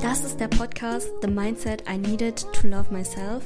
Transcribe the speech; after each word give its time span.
Das 0.00 0.24
ist 0.24 0.40
der 0.40 0.48
Podcast 0.48 1.10
The 1.20 1.28
Mindset 1.28 1.84
I 1.86 1.98
Needed 1.98 2.46
to 2.54 2.66
Love 2.66 2.90
Myself. 2.90 3.44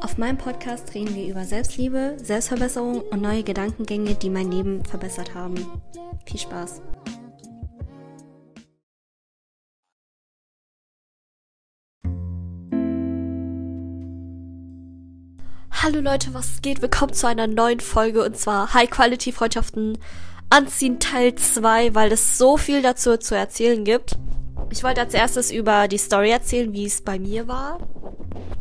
Auf 0.00 0.18
meinem 0.18 0.36
Podcast 0.38 0.92
reden 0.92 1.14
wir 1.14 1.28
über 1.28 1.44
Selbstliebe, 1.44 2.16
Selbstverbesserung 2.20 3.02
und 3.02 3.22
neue 3.22 3.44
Gedankengänge, 3.44 4.16
die 4.16 4.28
mein 4.28 4.50
Leben 4.50 4.84
verbessert 4.84 5.36
haben. 5.36 5.54
Viel 6.26 6.40
Spaß! 6.40 6.82
Hallo 15.70 16.00
Leute, 16.00 16.34
was 16.34 16.60
geht? 16.60 16.82
Willkommen 16.82 17.12
zu 17.12 17.28
einer 17.28 17.46
neuen 17.46 17.80
Folge 17.80 18.24
und 18.24 18.36
zwar 18.36 18.74
High 18.74 18.90
Quality 18.90 19.30
Freundschaften 19.30 19.98
anziehen 20.52 21.00
Teil 21.00 21.34
2, 21.34 21.94
weil 21.94 22.12
es 22.12 22.36
so 22.36 22.58
viel 22.58 22.82
dazu 22.82 23.16
zu 23.16 23.34
erzählen 23.34 23.84
gibt. 23.84 24.16
Ich 24.70 24.84
wollte 24.84 25.00
als 25.00 25.14
erstes 25.14 25.50
über 25.50 25.88
die 25.88 25.96
Story 25.96 26.30
erzählen, 26.30 26.72
wie 26.74 26.84
es 26.84 27.00
bei 27.00 27.18
mir 27.18 27.48
war. 27.48 27.78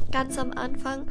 Ganz 0.10 0.38
am 0.38 0.54
Anfang, 0.54 1.06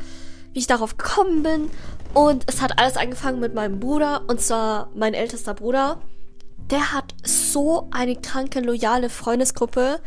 wie 0.52 0.58
ich 0.58 0.66
darauf 0.66 0.96
gekommen 0.96 1.42
bin. 1.42 1.70
Und 2.14 2.44
es 2.46 2.62
hat 2.62 2.78
alles 2.78 2.96
angefangen 2.96 3.40
mit 3.40 3.54
meinem 3.54 3.78
Bruder, 3.78 4.22
und 4.26 4.40
zwar 4.40 4.88
mein 4.94 5.12
ältester 5.12 5.52
Bruder. 5.52 6.00
Der 6.70 6.92
hat 6.92 7.14
so 7.24 7.88
eine 7.90 8.16
kranke, 8.16 8.60
loyale 8.60 9.10
Freundesgruppe. 9.10 10.00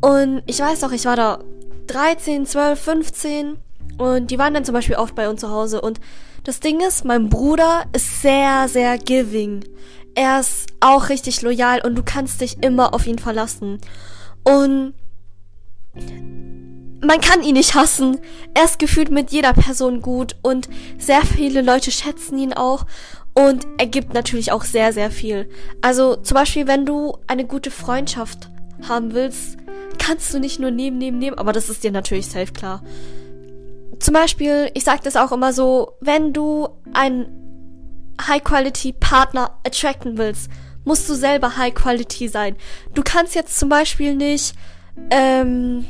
Und 0.00 0.42
ich 0.46 0.58
weiß 0.58 0.80
noch, 0.82 0.90
ich 0.90 1.04
war 1.04 1.16
da 1.16 1.38
13, 1.86 2.46
12, 2.46 2.80
15 2.80 3.56
und 3.98 4.30
die 4.32 4.38
waren 4.38 4.54
dann 4.54 4.64
zum 4.64 4.72
Beispiel 4.72 4.96
oft 4.96 5.14
bei 5.14 5.28
uns 5.28 5.40
zu 5.40 5.50
Hause. 5.50 5.80
Und 5.80 6.00
das 6.44 6.60
Ding 6.60 6.80
ist, 6.80 7.04
mein 7.04 7.30
Bruder 7.30 7.86
ist 7.94 8.20
sehr, 8.20 8.68
sehr 8.68 8.98
giving. 8.98 9.64
Er 10.14 10.40
ist 10.40 10.66
auch 10.80 11.08
richtig 11.08 11.40
loyal 11.42 11.80
und 11.84 11.96
du 11.96 12.02
kannst 12.04 12.40
dich 12.42 12.62
immer 12.62 12.94
auf 12.94 13.06
ihn 13.06 13.18
verlassen. 13.18 13.80
Und 14.44 14.92
man 17.00 17.20
kann 17.20 17.42
ihn 17.42 17.54
nicht 17.54 17.74
hassen. 17.74 18.18
Er 18.52 18.64
ist 18.64 18.78
gefühlt 18.78 19.10
mit 19.10 19.32
jeder 19.32 19.54
Person 19.54 20.02
gut 20.02 20.36
und 20.42 20.68
sehr 20.98 21.22
viele 21.22 21.62
Leute 21.62 21.90
schätzen 21.90 22.38
ihn 22.38 22.52
auch. 22.52 22.86
Und 23.34 23.66
er 23.78 23.86
gibt 23.86 24.14
natürlich 24.14 24.52
auch 24.52 24.64
sehr, 24.64 24.92
sehr 24.92 25.10
viel. 25.10 25.48
Also 25.80 26.16
zum 26.16 26.36
Beispiel, 26.36 26.68
wenn 26.68 26.86
du 26.86 27.16
eine 27.26 27.46
gute 27.46 27.70
Freundschaft 27.70 28.50
haben 28.86 29.14
willst, 29.14 29.56
kannst 29.98 30.32
du 30.34 30.38
nicht 30.38 30.60
nur 30.60 30.70
nehmen, 30.70 30.98
nehmen, 30.98 31.18
nehmen, 31.18 31.38
aber 31.38 31.52
das 31.52 31.70
ist 31.70 31.82
dir 31.82 31.90
natürlich 31.90 32.26
safe 32.26 32.52
klar 32.52 32.82
zum 34.04 34.12
Beispiel, 34.12 34.70
ich 34.74 34.84
sage 34.84 35.00
das 35.02 35.16
auch 35.16 35.32
immer 35.32 35.54
so, 35.54 35.94
wenn 36.02 36.34
du 36.34 36.68
einen 36.92 37.24
High-Quality-Partner 38.20 39.58
attracten 39.66 40.18
willst, 40.18 40.50
musst 40.84 41.08
du 41.08 41.14
selber 41.14 41.56
High-Quality 41.56 42.28
sein. 42.28 42.54
Du 42.92 43.00
kannst 43.02 43.34
jetzt 43.34 43.58
zum 43.58 43.70
Beispiel 43.70 44.14
nicht, 44.14 44.54
ähm, 45.10 45.86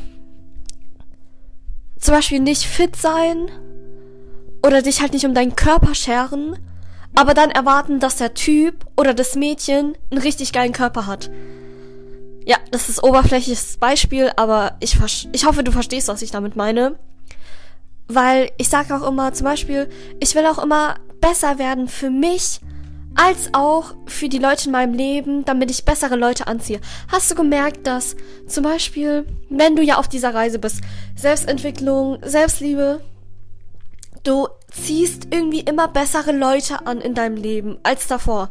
zum 1.99 2.15
Beispiel 2.15 2.39
nicht 2.39 2.63
fit 2.63 2.95
sein 2.95 3.51
oder 4.65 4.81
dich 4.81 5.01
halt 5.01 5.13
nicht 5.13 5.27
um 5.27 5.35
deinen 5.35 5.57
Körper 5.57 5.97
scheren, 5.97 6.57
aber 7.17 7.35
dann 7.35 7.51
erwarten, 7.51 7.99
dass 7.99 8.15
der 8.15 8.35
Typ 8.35 8.87
oder 8.97 9.13
das 9.13 9.35
Mädchen 9.35 9.99
einen 10.13 10.23
richtig 10.23 10.53
geilen 10.53 10.73
Körper 10.73 11.09
hat. 11.09 11.33
Ja, 12.47 12.59
das 12.71 12.89
ist 12.89 13.03
oberflächliches 13.03 13.79
Beispiel, 13.79 14.31
aber 14.37 14.77
ich, 14.79 14.99
ich 15.33 15.47
hoffe, 15.47 15.65
du 15.65 15.73
verstehst, 15.73 16.07
was 16.07 16.23
ich 16.23 16.31
damit 16.31 16.55
meine. 16.55 16.97
Weil 18.09 18.51
ich 18.59 18.69
sage 18.69 18.95
auch 18.95 19.07
immer, 19.07 19.33
zum 19.33 19.45
Beispiel, 19.45 19.89
ich 20.21 20.35
will 20.35 20.47
auch 20.47 20.63
immer 20.63 20.97
besser 21.21 21.59
werden 21.59 21.89
für 21.89 22.11
mich, 22.11 22.61
als 23.15 23.51
auch 23.53 23.95
für 24.07 24.29
die 24.29 24.39
Leute 24.39 24.67
in 24.67 24.73
meinem 24.73 24.95
Leben, 24.95 25.45
damit 25.45 25.71
ich 25.71 25.85
bessere 25.85 26.17
Leute 26.17 26.47
anziehe. 26.47 26.81
Hast 27.09 27.31
du 27.31 27.35
gemerkt, 27.35 27.87
dass 27.87 28.17
zum 28.47 28.65
Beispiel, 28.65 29.27
wenn 29.49 29.77
du 29.77 29.83
ja 29.83 29.99
auf 29.99 30.09
dieser 30.09 30.35
Reise 30.35 30.59
bist, 30.59 30.81
Selbstentwicklung, 31.17 32.19
Selbstliebe, 32.23 33.01
du 34.25 34.49
ziehst 34.71 35.29
irgendwie 35.31 35.61
immer 35.61 35.89
bessere 35.89 36.33
Leute 36.33 36.87
an 36.87 37.01
in 37.01 37.15
deinem 37.15 37.37
Leben 37.37 37.79
als 37.85 38.09
davor. 38.09 38.51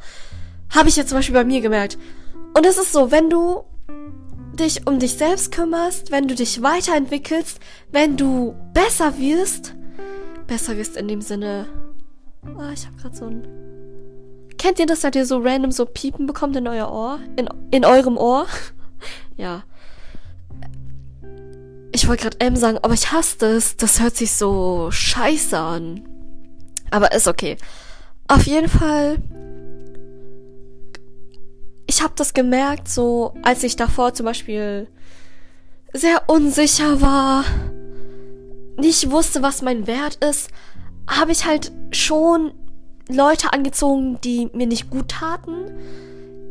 Habe 0.69 0.89
ich 0.89 0.95
jetzt 0.95 1.09
zum 1.09 1.17
Beispiel 1.17 1.35
bei 1.35 1.43
mir 1.43 1.61
gemerkt. 1.61 1.97
Und 2.55 2.65
es 2.65 2.77
ist 2.77 2.93
so, 2.93 3.11
wenn 3.11 3.29
du 3.29 3.63
dich 4.53 4.87
um 4.87 4.99
dich 4.99 5.13
selbst 5.13 5.51
kümmerst, 5.51 6.11
wenn 6.11 6.27
du 6.27 6.35
dich 6.35 6.61
weiterentwickelst, 6.61 7.59
wenn 7.91 8.17
du 8.17 8.55
besser 8.73 9.17
wirst, 9.17 9.75
besser 10.47 10.77
wirst 10.77 10.97
in 10.97 11.07
dem 11.07 11.21
Sinne, 11.21 11.67
ah, 12.57 12.71
ich 12.73 12.85
habe 12.85 12.97
gerade 12.97 13.15
so 13.15 13.25
ein 13.25 13.47
Kennt 14.63 14.79
ihr 14.79 14.85
das, 14.85 15.01
dass 15.01 15.13
ihr 15.13 15.25
so 15.25 15.39
random 15.39 15.71
so 15.71 15.85
Piepen 15.85 16.25
bekommt 16.25 16.55
in 16.55 16.69
euer 16.69 16.89
Ohr? 16.89 17.19
In, 17.35 17.49
in 17.71 17.83
eurem 17.83 18.15
Ohr? 18.15 18.47
ja. 19.35 19.63
Ich 21.91 22.07
wollte 22.07 22.23
gerade 22.23 22.39
M 22.39 22.55
sagen, 22.55 22.77
aber 22.81 22.93
ich 22.93 23.11
hasse 23.11 23.37
das. 23.39 23.75
Das 23.75 23.99
hört 23.99 24.15
sich 24.15 24.31
so 24.31 24.89
scheiße 24.89 25.57
an. 25.57 26.07
Aber 26.91 27.11
ist 27.11 27.27
okay. 27.27 27.57
Auf 28.29 28.43
jeden 28.43 28.69
Fall 28.69 29.17
ich 31.87 32.01
habe 32.01 32.13
das 32.15 32.33
gemerkt, 32.33 32.87
so 32.87 33.33
als 33.43 33.63
ich 33.63 33.75
davor 33.75 34.13
zum 34.13 34.25
Beispiel 34.25 34.87
sehr 35.93 36.23
unsicher 36.27 37.01
war, 37.01 37.45
nicht 38.77 39.11
wusste, 39.11 39.43
was 39.43 39.61
mein 39.61 39.85
Wert 39.87 40.23
ist, 40.23 40.49
habe 41.07 41.31
ich 41.31 41.45
halt 41.45 41.71
schon 41.91 42.53
Leute 43.07 43.53
angezogen, 43.53 44.19
die 44.23 44.49
mir 44.53 44.67
nicht 44.67 44.89
gut 44.89 45.09
taten, 45.09 45.71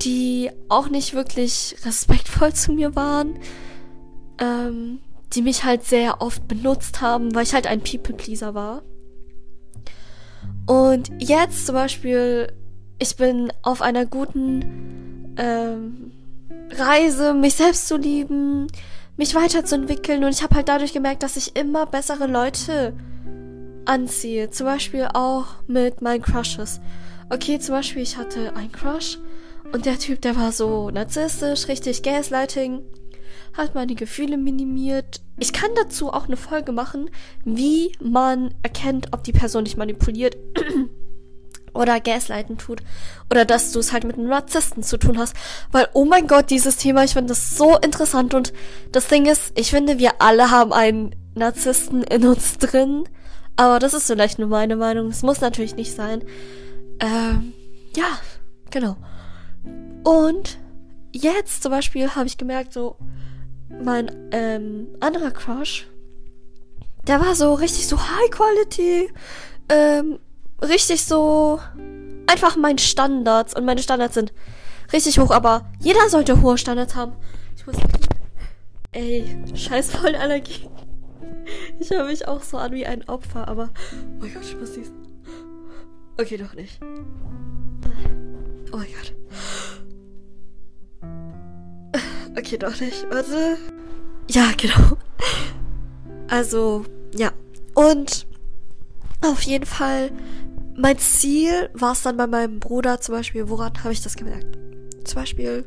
die 0.02 0.50
auch 0.68 0.88
nicht 0.88 1.14
wirklich 1.14 1.76
respektvoll 1.84 2.52
zu 2.54 2.72
mir 2.72 2.94
waren, 2.94 3.38
ähm, 4.38 5.00
die 5.32 5.42
mich 5.42 5.64
halt 5.64 5.84
sehr 5.84 6.20
oft 6.20 6.46
benutzt 6.46 7.00
haben, 7.00 7.34
weil 7.34 7.44
ich 7.44 7.54
halt 7.54 7.66
ein 7.66 7.80
People-Pleaser 7.80 8.54
war. 8.54 8.82
Und 10.66 11.10
jetzt 11.18 11.66
zum 11.66 11.74
Beispiel, 11.74 12.52
ich 12.98 13.16
bin 13.16 13.52
auf 13.62 13.82
einer 13.82 14.06
guten 14.06 15.11
ähm, 15.42 16.12
Reise, 16.70 17.34
mich 17.34 17.54
selbst 17.54 17.88
zu 17.88 17.96
lieben, 17.96 18.68
mich 19.16 19.34
weiterzuentwickeln. 19.34 20.24
Und 20.24 20.30
ich 20.30 20.42
habe 20.42 20.54
halt 20.54 20.68
dadurch 20.68 20.92
gemerkt, 20.92 21.22
dass 21.22 21.36
ich 21.36 21.56
immer 21.56 21.86
bessere 21.86 22.26
Leute 22.26 22.94
anziehe. 23.84 24.50
Zum 24.50 24.66
Beispiel 24.66 25.08
auch 25.12 25.46
mit 25.66 26.00
meinen 26.00 26.22
Crushes. 26.22 26.80
Okay, 27.28 27.58
zum 27.58 27.74
Beispiel, 27.74 28.02
ich 28.02 28.16
hatte 28.16 28.54
einen 28.56 28.72
Crush 28.72 29.18
und 29.72 29.86
der 29.86 29.98
Typ, 29.98 30.20
der 30.20 30.36
war 30.36 30.52
so 30.52 30.90
narzisstisch, 30.90 31.66
richtig 31.68 32.02
Gaslighting, 32.02 32.82
hat 33.54 33.74
meine 33.74 33.94
Gefühle 33.94 34.36
minimiert. 34.36 35.22
Ich 35.38 35.52
kann 35.52 35.70
dazu 35.74 36.10
auch 36.10 36.26
eine 36.26 36.36
Folge 36.36 36.72
machen, 36.72 37.10
wie 37.44 37.92
man 38.00 38.54
erkennt, 38.62 39.08
ob 39.12 39.24
die 39.24 39.32
Person 39.32 39.64
dich 39.64 39.76
manipuliert. 39.76 40.36
oder 41.74 42.00
Gaslighten 42.00 42.58
tut 42.58 42.80
oder 43.30 43.44
dass 43.44 43.72
du 43.72 43.78
es 43.78 43.92
halt 43.92 44.04
mit 44.04 44.16
einem 44.16 44.28
Narzissten 44.28 44.82
zu 44.82 44.98
tun 44.98 45.18
hast, 45.18 45.34
weil 45.70 45.88
oh 45.94 46.04
mein 46.04 46.26
Gott, 46.26 46.50
dieses 46.50 46.76
Thema, 46.76 47.04
ich 47.04 47.12
finde 47.12 47.30
das 47.30 47.56
so 47.56 47.78
interessant 47.78 48.34
und 48.34 48.52
das 48.92 49.08
Ding 49.08 49.26
ist, 49.26 49.52
ich 49.54 49.70
finde, 49.70 49.98
wir 49.98 50.20
alle 50.20 50.50
haben 50.50 50.72
einen 50.72 51.14
Narzissten 51.34 52.02
in 52.02 52.26
uns 52.26 52.58
drin, 52.58 53.04
aber 53.56 53.78
das 53.78 53.94
ist 53.94 54.06
vielleicht 54.06 54.38
nur 54.38 54.48
meine 54.48 54.76
Meinung, 54.76 55.08
es 55.08 55.22
muss 55.22 55.40
natürlich 55.40 55.76
nicht 55.76 55.94
sein. 55.94 56.22
Ähm, 57.00 57.52
ja, 57.96 58.18
genau. 58.70 58.96
Und 60.04 60.58
jetzt 61.12 61.62
zum 61.62 61.72
Beispiel 61.72 62.10
habe 62.14 62.26
ich 62.26 62.38
gemerkt, 62.38 62.72
so 62.72 62.96
mein 63.82 64.10
ähm, 64.32 64.88
anderer 65.00 65.30
Crush, 65.30 65.86
der 67.06 67.20
war 67.20 67.34
so 67.34 67.54
richtig 67.54 67.86
so 67.86 67.98
High 67.98 68.30
Quality, 68.30 69.10
ähm, 69.68 70.18
richtig 70.62 71.04
so 71.04 71.60
einfach 72.26 72.56
meinen 72.56 72.78
Standards 72.78 73.54
und 73.54 73.64
meine 73.64 73.82
Standards 73.82 74.14
sind 74.14 74.32
richtig 74.92 75.18
hoch, 75.18 75.30
aber 75.30 75.70
jeder 75.80 76.08
sollte 76.08 76.40
hohe 76.40 76.58
Standards 76.58 76.94
haben. 76.94 77.12
Ich 77.56 77.66
muss 77.66 77.76
ey, 78.92 79.44
scheiß 79.54 79.90
voll 79.92 80.14
Allergie. 80.14 80.68
Ich 81.80 81.90
höre 81.90 82.04
mich 82.04 82.28
auch 82.28 82.42
so 82.42 82.56
an 82.58 82.72
wie 82.72 82.86
ein 82.86 83.08
Opfer, 83.08 83.48
aber 83.48 83.70
oh 83.92 84.20
mein 84.20 84.32
Gott, 84.32 84.44
ich 84.44 84.56
muss 84.56 84.72
diesen. 84.72 84.94
Okay, 86.18 86.36
doch 86.36 86.54
nicht. 86.54 86.80
Oh 88.72 88.76
mein 88.76 88.86
Gott. 88.86 89.14
Okay, 92.36 92.56
doch 92.58 92.80
nicht. 92.80 93.06
Warte. 93.10 93.58
Ja, 94.30 94.50
genau. 94.56 94.96
Also, 96.28 96.84
ja. 97.14 97.32
Und 97.74 98.26
auf 99.20 99.42
jeden 99.42 99.66
Fall 99.66 100.10
mein 100.76 100.98
Ziel 100.98 101.70
war 101.74 101.92
es 101.92 102.02
dann 102.02 102.16
bei 102.16 102.26
meinem 102.26 102.60
Bruder 102.60 103.00
zum 103.00 103.14
Beispiel, 103.14 103.48
woran 103.48 103.82
habe 103.82 103.92
ich 103.92 104.02
das 104.02 104.16
gemerkt? 104.16 104.58
Zum 105.04 105.20
Beispiel, 105.20 105.64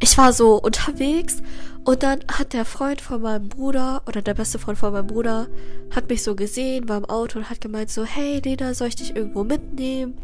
ich 0.00 0.16
war 0.18 0.32
so 0.32 0.60
unterwegs 0.60 1.42
und 1.84 2.02
dann 2.02 2.20
hat 2.28 2.52
der 2.52 2.64
Freund 2.64 3.00
von 3.00 3.22
meinem 3.22 3.48
Bruder 3.48 4.02
oder 4.06 4.22
der 4.22 4.34
beste 4.34 4.58
Freund 4.58 4.78
von 4.78 4.92
meinem 4.92 5.06
Bruder 5.06 5.48
hat 5.94 6.08
mich 6.08 6.22
so 6.22 6.34
gesehen, 6.34 6.88
war 6.88 6.98
im 6.98 7.04
Auto 7.04 7.38
und 7.38 7.50
hat 7.50 7.60
gemeint 7.60 7.90
so, 7.90 8.04
hey 8.04 8.40
Lena, 8.44 8.74
soll 8.74 8.88
ich 8.88 8.96
dich 8.96 9.16
irgendwo 9.16 9.44
mitnehmen? 9.44 10.18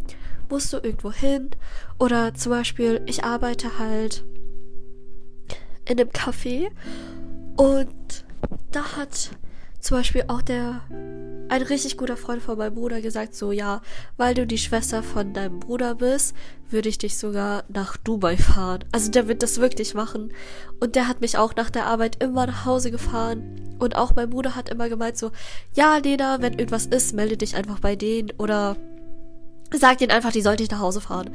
musst 0.50 0.72
du 0.72 0.78
irgendwo 0.78 1.12
hin. 1.12 1.50
Oder 1.98 2.34
zum 2.34 2.50
Beispiel, 2.50 3.00
ich 3.06 3.24
arbeite 3.24 3.78
halt 3.78 4.24
in 5.86 5.98
einem 5.98 6.10
Café 6.10 6.70
und 7.56 8.24
da 8.72 8.96
hat 8.96 9.30
zum 9.80 9.98
Beispiel 9.98 10.24
auch 10.28 10.42
der 10.42 10.82
ein 11.50 11.62
richtig 11.62 11.96
guter 11.96 12.16
Freund 12.16 12.40
von 12.40 12.56
meinem 12.56 12.76
Bruder 12.76 13.00
gesagt, 13.00 13.34
so 13.34 13.50
ja, 13.50 13.82
weil 14.16 14.34
du 14.34 14.46
die 14.46 14.58
Schwester 14.58 15.02
von 15.02 15.32
deinem 15.32 15.58
Bruder 15.58 15.96
bist, 15.96 16.34
würde 16.70 16.88
ich 16.88 16.98
dich 16.98 17.18
sogar 17.18 17.64
nach 17.68 17.96
Dubai 17.96 18.36
fahren. 18.36 18.84
Also 18.92 19.10
der 19.10 19.26
wird 19.26 19.42
das 19.42 19.60
wirklich 19.60 19.94
machen. 19.94 20.32
Und 20.78 20.94
der 20.94 21.08
hat 21.08 21.20
mich 21.20 21.36
auch 21.36 21.56
nach 21.56 21.68
der 21.68 21.86
Arbeit 21.86 22.22
immer 22.22 22.46
nach 22.46 22.64
Hause 22.66 22.92
gefahren. 22.92 23.76
Und 23.80 23.96
auch 23.96 24.14
mein 24.14 24.30
Bruder 24.30 24.54
hat 24.54 24.68
immer 24.68 24.88
gemeint 24.88 25.18
so, 25.18 25.32
ja, 25.74 25.96
Lena, 25.96 26.40
wenn 26.40 26.52
irgendwas 26.52 26.86
ist, 26.86 27.14
melde 27.14 27.36
dich 27.36 27.56
einfach 27.56 27.80
bei 27.80 27.96
denen 27.96 28.30
oder 28.38 28.76
sag 29.72 29.98
denen 29.98 30.12
einfach, 30.12 30.30
die 30.30 30.42
sollte 30.42 30.62
ich 30.62 30.70
nach 30.70 30.80
Hause 30.80 31.00
fahren. 31.00 31.30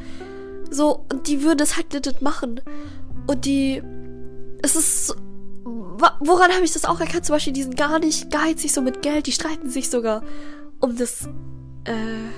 So, 0.71 1.05
und 1.11 1.27
die 1.27 1.43
würden 1.43 1.59
es 1.59 1.75
halt 1.75 1.93
nicht 1.93 2.21
machen. 2.21 2.61
Und 3.27 3.43
die, 3.43 3.83
es 4.61 4.77
ist 4.77 5.15
woran 5.65 6.51
habe 6.51 6.63
ich 6.63 6.73
das 6.73 6.85
auch 6.85 6.99
erkannt? 6.99 7.25
Zum 7.25 7.35
Beispiel, 7.35 7.53
die 7.53 7.63
sind 7.63 7.75
gar 7.75 7.99
nicht 7.99 8.29
geizig 8.31 8.71
so 8.71 8.81
mit 8.81 9.01
Geld, 9.01 9.25
die 9.25 9.31
streiten 9.31 9.69
sich 9.69 9.89
sogar 9.89 10.21
um 10.79 10.95
das, 10.95 11.27
äh, 11.85 12.29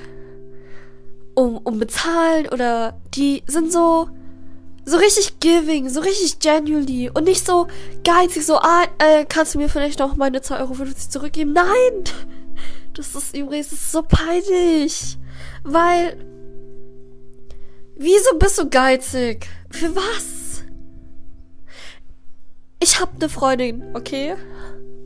um, 1.36 1.58
um 1.58 1.78
bezahlen 1.78 2.48
oder 2.48 3.00
die 3.14 3.44
sind 3.48 3.72
so, 3.72 4.10
so 4.86 4.98
richtig 4.98 5.40
giving, 5.42 5.90
so 5.90 6.00
richtig 6.00 6.40
genuinely 6.40 7.10
und 7.14 7.26
nicht 7.26 7.46
so 7.46 7.68
geizig, 8.06 8.46
so, 8.46 8.60
ah, 8.60 8.86
äh, 9.00 9.26
kannst 9.26 9.54
du 9.54 9.60
mir 9.60 9.68
vielleicht 9.68 10.00
noch 10.00 10.16
meine 10.16 10.40
2,50 10.40 10.62
Euro 10.62 10.94
zurückgeben? 11.10 11.54
Nein! 11.54 12.04
Das 12.94 13.14
ist 13.14 13.36
übrigens 13.36 13.70
das 13.70 13.80
ist 13.80 13.92
so 13.92 14.02
peinlich. 14.02 15.18
Weil, 15.64 16.18
wieso 17.96 18.38
bist 18.40 18.58
du 18.58 18.70
geizig? 18.70 19.48
Für 19.70 19.96
was? 19.96 20.37
Ich 22.80 23.00
habe 23.00 23.12
eine 23.16 23.30
Freundin, 23.30 23.84
okay? 23.96 24.36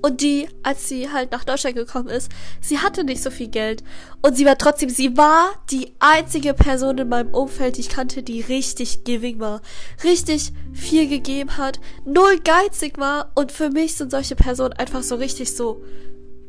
Und 0.04 0.22
die, 0.22 0.50
als 0.64 0.90
sie 0.90 1.12
halt 1.12 1.32
nach 1.32 1.44
Deutschland 1.44 1.76
gekommen 1.76 2.10
ist, 2.10 2.32
sie 2.60 2.80
hatte 2.80 3.04
nicht 3.04 3.22
so 3.22 3.30
viel 3.30 3.50
Geld. 3.50 3.84
Und 4.22 4.36
sie 4.36 4.46
war 4.46 4.58
trotzdem, 4.58 4.90
sie 4.90 5.16
war 5.16 5.52
die 5.70 5.94
einzige 6.00 6.56
Person 6.56 6.98
in 6.98 7.10
meinem 7.10 7.34
Umfeld, 7.34 7.78
die 7.78 7.82
ich 7.82 7.90
kannte, 7.90 8.24
die 8.24 8.42
richtig 8.42 9.04
giving 9.04 9.40
war. 9.40 9.62
Richtig 10.04 10.54
viel 10.74 11.08
gegeben 11.08 11.58
hat, 11.58 11.80
null 12.04 12.40
geizig 12.44 12.98
war. 12.98 13.32
Und 13.36 13.52
für 13.52 13.70
mich 13.70 13.96
sind 13.96 14.10
solche 14.10 14.36
Personen 14.36 14.74
einfach 14.74 15.04
so 15.04 15.16
richtig 15.16 15.56
so 15.56 15.84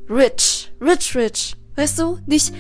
rich. 0.09 0.73
Rich, 0.81 1.15
rich. 1.15 1.57
Weißt 1.77 1.99
du? 1.99 2.19
Nicht 2.27 2.55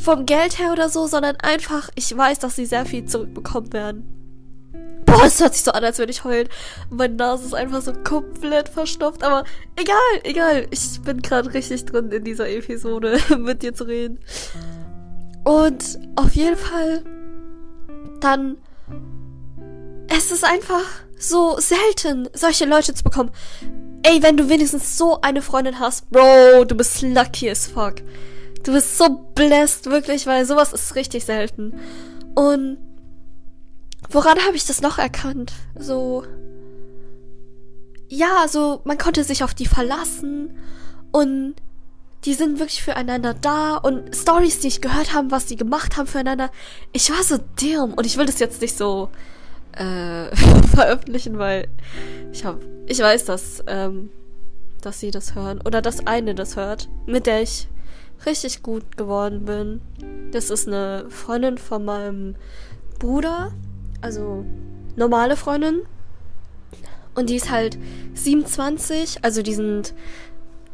vom 0.00 0.24
Geld 0.24 0.58
her 0.58 0.72
oder 0.72 0.88
so, 0.88 1.06
sondern 1.06 1.36
einfach, 1.36 1.90
ich 1.96 2.16
weiß, 2.16 2.38
dass 2.38 2.56
sie 2.56 2.66
sehr 2.66 2.86
viel 2.86 3.04
zurückbekommen 3.04 3.72
werden. 3.74 4.19
Boah, 5.10 5.24
es 5.24 5.40
hört 5.40 5.54
sich 5.54 5.64
so 5.64 5.72
an, 5.72 5.84
als 5.84 5.98
würde 5.98 6.12
ich 6.12 6.22
heulen. 6.22 6.48
Meine 6.88 7.14
Nase 7.14 7.46
ist 7.46 7.54
einfach 7.54 7.82
so 7.82 7.92
komplett 7.92 8.68
verstopft. 8.68 9.24
Aber 9.24 9.44
egal, 9.76 9.96
egal. 10.22 10.66
Ich 10.70 11.00
bin 11.02 11.20
gerade 11.20 11.52
richtig 11.52 11.84
drin 11.86 12.12
in 12.12 12.22
dieser 12.22 12.48
Episode 12.48 13.18
mit 13.38 13.62
dir 13.62 13.74
zu 13.74 13.84
reden. 13.84 14.20
Und 15.44 15.98
auf 16.14 16.34
jeden 16.34 16.56
Fall 16.56 17.02
dann. 18.20 18.58
Es 20.08 20.30
ist 20.30 20.44
einfach 20.44 20.84
so 21.18 21.56
selten, 21.58 22.28
solche 22.32 22.66
Leute 22.66 22.94
zu 22.94 23.04
bekommen. 23.04 23.30
Ey, 24.02 24.22
wenn 24.22 24.36
du 24.36 24.48
wenigstens 24.48 24.96
so 24.96 25.20
eine 25.20 25.42
Freundin 25.42 25.78
hast, 25.78 26.10
Bro, 26.10 26.64
du 26.66 26.74
bist 26.74 27.02
lucky 27.02 27.50
as 27.50 27.66
fuck. 27.66 27.96
Du 28.62 28.72
bist 28.72 28.96
so 28.96 29.08
blessed, 29.34 29.86
wirklich, 29.86 30.26
weil 30.26 30.44
sowas 30.46 30.72
ist 30.72 30.94
richtig 30.94 31.24
selten. 31.24 31.74
Und 32.34 32.78
Woran 34.10 34.38
habe 34.46 34.56
ich 34.56 34.66
das 34.66 34.80
noch 34.80 34.98
erkannt? 34.98 35.52
So. 35.78 36.24
Ja, 38.08 38.46
so, 38.48 38.80
man 38.84 38.98
konnte 38.98 39.24
sich 39.24 39.44
auf 39.44 39.54
die 39.54 39.66
verlassen 39.66 40.56
und 41.12 41.54
die 42.24 42.34
sind 42.34 42.58
wirklich 42.58 42.82
füreinander 42.82 43.34
da 43.34 43.76
und 43.76 44.14
Stories, 44.14 44.60
die 44.60 44.68
ich 44.68 44.80
gehört 44.82 45.14
habe, 45.14 45.30
was 45.30 45.46
die 45.46 45.56
gemacht 45.56 45.96
haben 45.96 46.06
füreinander. 46.06 46.50
Ich 46.92 47.10
war 47.10 47.22
so 47.22 47.38
damn 47.60 47.94
und 47.94 48.04
ich 48.04 48.16
will 48.16 48.26
das 48.26 48.40
jetzt 48.40 48.60
nicht 48.60 48.76
so 48.76 49.08
äh, 49.72 50.34
veröffentlichen, 50.74 51.38
weil 51.38 51.68
ich 52.32 52.44
habe, 52.44 52.60
ich 52.86 52.98
weiß, 52.98 53.24
dass 53.24 53.62
ähm, 53.68 54.10
dass 54.80 55.00
sie 55.00 55.10
das 55.10 55.34
hören 55.34 55.60
oder 55.64 55.82
dass 55.82 56.06
eine 56.06 56.34
das 56.34 56.56
hört, 56.56 56.88
mit 57.06 57.26
der 57.26 57.42
ich 57.42 57.68
richtig 58.26 58.62
gut 58.62 58.96
geworden 58.96 59.44
bin. 59.44 59.80
Das 60.32 60.50
ist 60.50 60.66
eine 60.66 61.06
Freundin 61.08 61.58
von 61.58 61.84
meinem 61.84 62.36
Bruder 62.98 63.52
also 64.00 64.44
normale 64.96 65.36
Freundin. 65.36 65.82
Und 67.14 67.28
die 67.28 67.36
ist 67.36 67.50
halt 67.50 67.78
27, 68.14 69.18
also 69.22 69.42
die 69.42 69.54
sind, 69.54 69.94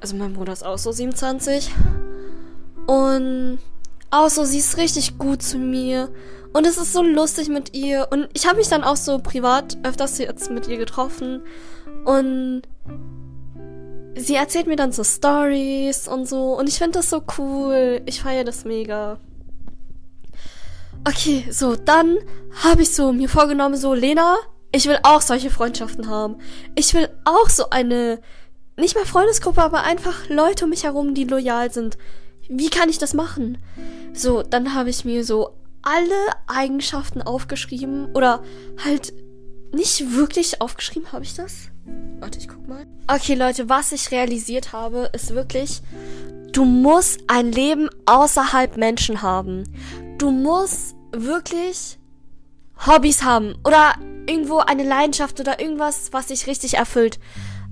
also 0.00 0.17
mein 0.17 0.34
Bruder 0.34 0.52
ist 0.52 0.64
auch 0.64 0.78
so 0.78 0.93
27. 0.93 1.70
Und 2.87 3.58
auch 4.11 4.28
so, 4.28 4.44
sie 4.44 4.58
ist 4.58 4.76
richtig 4.76 5.19
gut 5.19 5.43
zu 5.43 5.58
mir. 5.58 6.11
Und 6.52 6.67
es 6.67 6.78
ist 6.78 6.93
so 6.93 7.02
lustig 7.02 7.49
mit 7.49 7.75
ihr. 7.75 8.08
Und 8.11 8.28
ich 8.32 8.46
habe 8.46 8.56
mich 8.56 8.69
dann 8.69 8.84
auch 8.84 8.96
so 8.96 9.19
privat 9.19 9.76
öfters 9.82 10.19
jetzt 10.19 10.50
mit 10.50 10.69
ihr 10.69 10.79
getroffen. 10.79 11.43
Und 12.05 12.62
sie 14.17 14.37
erzählt 14.37 14.67
mir 14.67 14.76
dann 14.76 14.93
so 14.93 15.05
Stories 15.05 16.08
und 16.08 16.26
so. 16.29 16.56
Und 16.56 16.69
ich 16.69 16.79
finde 16.79 16.99
das 16.99 17.11
so 17.11 17.22
cool. 17.38 18.00
Ich 18.06 18.22
feiere 18.22 18.44
das 18.44 18.64
mega. 18.64 19.19
Okay, 21.04 21.46
so, 21.50 21.76
dann 21.76 22.19
habe 22.62 22.82
ich 22.82 22.94
so 22.94 23.12
mir 23.12 23.28
vorgenommen, 23.28 23.76
so, 23.76 23.94
Lena, 23.94 24.37
ich 24.72 24.87
will 24.87 24.98
auch 25.02 25.20
solche 25.20 25.50
Freundschaften 25.50 26.08
haben. 26.08 26.37
Ich 26.75 26.94
will 26.94 27.08
auch 27.25 27.48
so 27.48 27.70
eine, 27.70 28.20
nicht 28.76 28.94
mal 28.94 29.06
Freundesgruppe, 29.06 29.62
aber 29.62 29.82
einfach 29.82 30.28
Leute 30.28 30.64
um 30.64 30.70
mich 30.70 30.84
herum, 30.84 31.14
die 31.14 31.25
loyal 31.25 31.72
sind. 31.72 31.96
Wie 32.48 32.70
kann 32.70 32.88
ich 32.88 32.98
das 32.98 33.14
machen? 33.14 33.58
So, 34.12 34.43
dann 34.43 34.75
habe 34.75 34.90
ich 34.90 35.04
mir 35.04 35.25
so 35.25 35.54
alle 35.82 36.14
Eigenschaften 36.46 37.22
aufgeschrieben 37.22 38.12
oder 38.14 38.43
halt 38.84 39.12
nicht 39.72 40.14
wirklich 40.14 40.60
aufgeschrieben, 40.60 41.12
habe 41.12 41.25
ich 41.25 41.34
das? 41.34 41.69
Warte, 42.19 42.38
ich 42.38 42.48
guck 42.48 42.66
mal. 42.66 42.87
Okay, 43.06 43.34
Leute, 43.34 43.69
was 43.69 43.93
ich 43.93 44.10
realisiert 44.10 44.72
habe, 44.72 45.10
ist 45.12 45.34
wirklich, 45.34 45.81
du 46.52 46.64
musst 46.64 47.20
ein 47.28 47.52
Leben 47.52 47.88
außerhalb 48.06 48.76
Menschen 48.76 49.22
haben. 49.22 49.64
Du 50.19 50.31
musst 50.31 50.97
wirklich 51.13 51.99
Hobbys 52.87 53.23
haben 53.23 53.55
oder 53.65 53.95
irgendwo 54.27 54.59
eine 54.59 54.83
Leidenschaft 54.83 55.41
oder 55.41 55.61
irgendwas, 55.61 56.13
was 56.13 56.27
dich 56.27 56.46
richtig 56.46 56.75
erfüllt. 56.75 57.19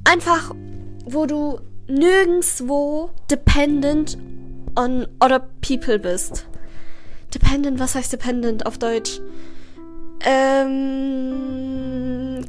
Einfach, 0.04 0.54
wo 1.04 1.26
du 1.26 1.60
nirgendswo 1.88 3.10
dependent 3.30 4.18
on 4.76 5.06
other 5.20 5.40
people 5.60 5.98
bist. 5.98 6.46
Dependent, 7.32 7.78
was 7.80 7.94
heißt 7.94 8.12
dependent 8.12 8.66
auf 8.66 8.76
Deutsch? 8.78 9.20
Ähm, 10.20 10.84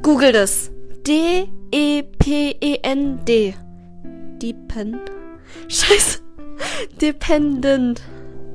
google 0.02 0.32
das. 0.32 0.70
D-E-P-E-N-D. 1.06 1.74
Depend. 4.42 4.98
Scheiße. 5.68 6.20
Dependent. 7.00 8.02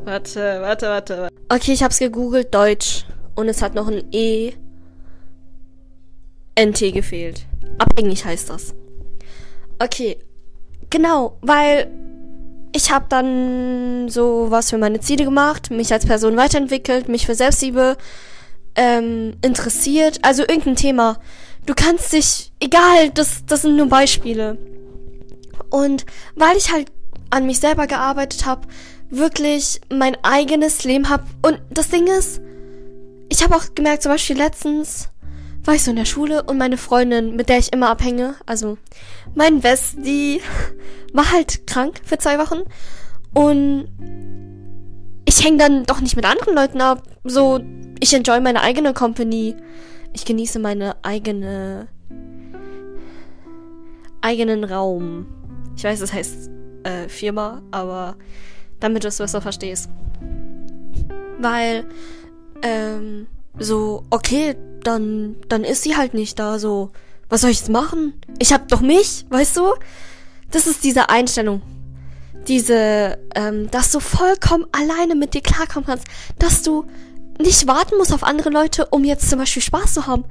Warte, 0.04 0.62
warte, 0.62 0.88
warte. 0.88 1.30
Okay, 1.50 1.74
ich 1.74 1.84
hab's 1.84 2.00
gegoogelt, 2.00 2.54
Deutsch. 2.54 3.06
Und 3.36 3.48
es 3.48 3.62
hat 3.62 3.76
noch 3.76 3.88
ein 3.88 4.04
E. 4.12 4.54
NT 6.60 6.94
gefehlt. 6.94 7.46
Abhängig 7.78 8.26
heißt 8.26 8.50
das. 8.50 8.74
Okay. 9.80 10.18
Genau, 10.90 11.38
weil 11.42 11.90
ich 12.74 12.92
habe 12.92 13.06
dann 13.10 14.10
so 14.10 14.48
was 14.50 14.70
für 14.70 14.78
meine 14.78 15.00
Ziele 15.00 15.24
gemacht, 15.24 15.72
mich 15.72 15.94
als 15.94 16.06
Person 16.06 16.36
weiterentwickelt, 16.36 17.08
mich 17.08 17.26
für 17.26 17.36
Selbstliebe 17.36 17.98
ähm, 18.76 19.36
interessiert. 19.42 20.20
Also 20.24 20.42
irgendein 20.44 20.76
Thema. 20.76 21.20
Du 21.66 21.74
kannst 21.76 22.12
dich, 22.12 22.52
egal, 22.60 23.12
das, 23.14 23.46
das 23.46 23.62
sind 23.62 23.76
nur 23.76 23.88
Beispiele. 23.88 24.58
Und 25.70 26.06
weil 26.36 26.58
ich 26.58 26.72
halt 26.72 26.92
an 27.30 27.46
mich 27.46 27.60
selber 27.60 27.88
gearbeitet 27.88 28.46
habe, 28.46 28.68
wirklich 29.12 29.82
mein 29.90 30.18
eigenes 30.24 30.84
Leben 30.84 31.10
habe. 31.10 31.24
Und 31.42 31.62
das 31.70 31.90
Ding 31.90 32.08
ist, 32.08 32.42
ich 33.30 33.44
habe 33.44 33.56
auch 33.56 33.76
gemerkt, 33.76 34.04
zum 34.04 34.12
Beispiel 34.12 34.38
letztens 34.38 35.10
war 35.64 35.76
ich 35.76 35.84
so 35.84 35.92
in 35.92 35.98
der 35.98 36.06
Schule 36.06 36.44
und 36.44 36.58
meine 36.58 36.78
Freundin, 36.78 37.36
mit 37.36 37.50
der 37.50 37.60
ich 37.60 37.72
immer 37.72 37.90
abhänge, 37.90 38.36
also 38.48 38.78
mein 39.36 39.64
West, 39.64 39.98
die 40.00 40.42
war 41.14 41.32
halt 41.32 41.68
krank 41.68 42.02
für 42.04 42.18
zwei 42.18 42.40
Wochen. 42.40 42.62
Und 43.34 43.88
ich 45.26 45.46
hänge 45.46 45.58
dann 45.58 45.84
doch 45.86 46.02
nicht 46.02 46.16
mit 46.16 46.26
anderen 46.26 46.56
Leuten 46.56 46.82
ab. 46.82 47.04
So, 47.24 47.60
ich 48.00 48.14
enjoy 48.14 48.40
meine 48.42 48.62
eigene 48.62 48.94
Company. 48.94 49.56
Ich 50.14 50.26
genieße 50.26 50.60
meine 50.60 50.96
eigene 51.04 51.88
eigenen 54.22 54.64
Raum. 54.64 55.26
Ich 55.76 55.84
weiß, 55.84 56.00
das 56.00 56.14
heißt 56.14 56.50
äh, 56.84 57.08
Firma, 57.08 57.62
aber 57.72 58.18
damit 58.82 59.06
du 59.06 59.08
es 59.08 59.18
besser 59.18 59.42
verstehst. 59.42 59.90
Weil 61.40 61.86
ähm, 62.62 63.28
so, 63.58 64.04
okay, 64.10 64.56
dann, 64.84 65.38
dann 65.48 65.64
ist 65.64 65.84
sie 65.84 65.96
halt 65.96 66.14
nicht 66.14 66.38
da, 66.40 66.60
so, 66.60 66.92
was 67.30 67.42
soll 67.42 67.52
ich 67.52 67.60
jetzt 67.60 67.70
machen? 67.70 68.14
Ich 68.40 68.52
hab 68.52 68.68
doch 68.68 68.82
mich, 68.82 69.26
weißt 69.30 69.58
du? 69.58 69.74
Das 70.52 70.68
ist 70.68 70.84
diese 70.84 71.10
Einstellung. 71.10 71.62
Diese, 72.48 73.18
ähm, 73.36 73.70
dass 73.72 73.92
du 73.92 74.00
vollkommen 74.00 74.66
alleine 74.72 75.16
mit 75.16 75.34
dir 75.34 75.42
klarkommen 75.42 75.86
kannst, 75.86 76.08
dass 76.40 76.64
du 76.64 76.86
nicht 77.40 77.68
warten 77.68 77.98
musst 77.98 78.14
auf 78.14 78.24
andere 78.24 78.50
Leute, 78.50 78.88
um 78.88 79.04
jetzt 79.04 79.30
zum 79.30 79.40
Beispiel 79.40 79.62
Spaß 79.62 79.94
zu 79.94 80.08
haben. 80.08 80.26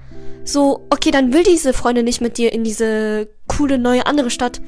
So, 0.45 0.87
okay, 0.91 1.11
dann 1.11 1.33
will 1.33 1.43
diese 1.43 1.73
Freundin 1.73 2.05
nicht 2.05 2.21
mit 2.21 2.39
dir 2.39 2.53
in 2.53 2.65
diese 2.65 3.29
coole 3.47 3.79
neue 3.79 4.07
andere 4.07 4.31
Stadt. 4.31 4.61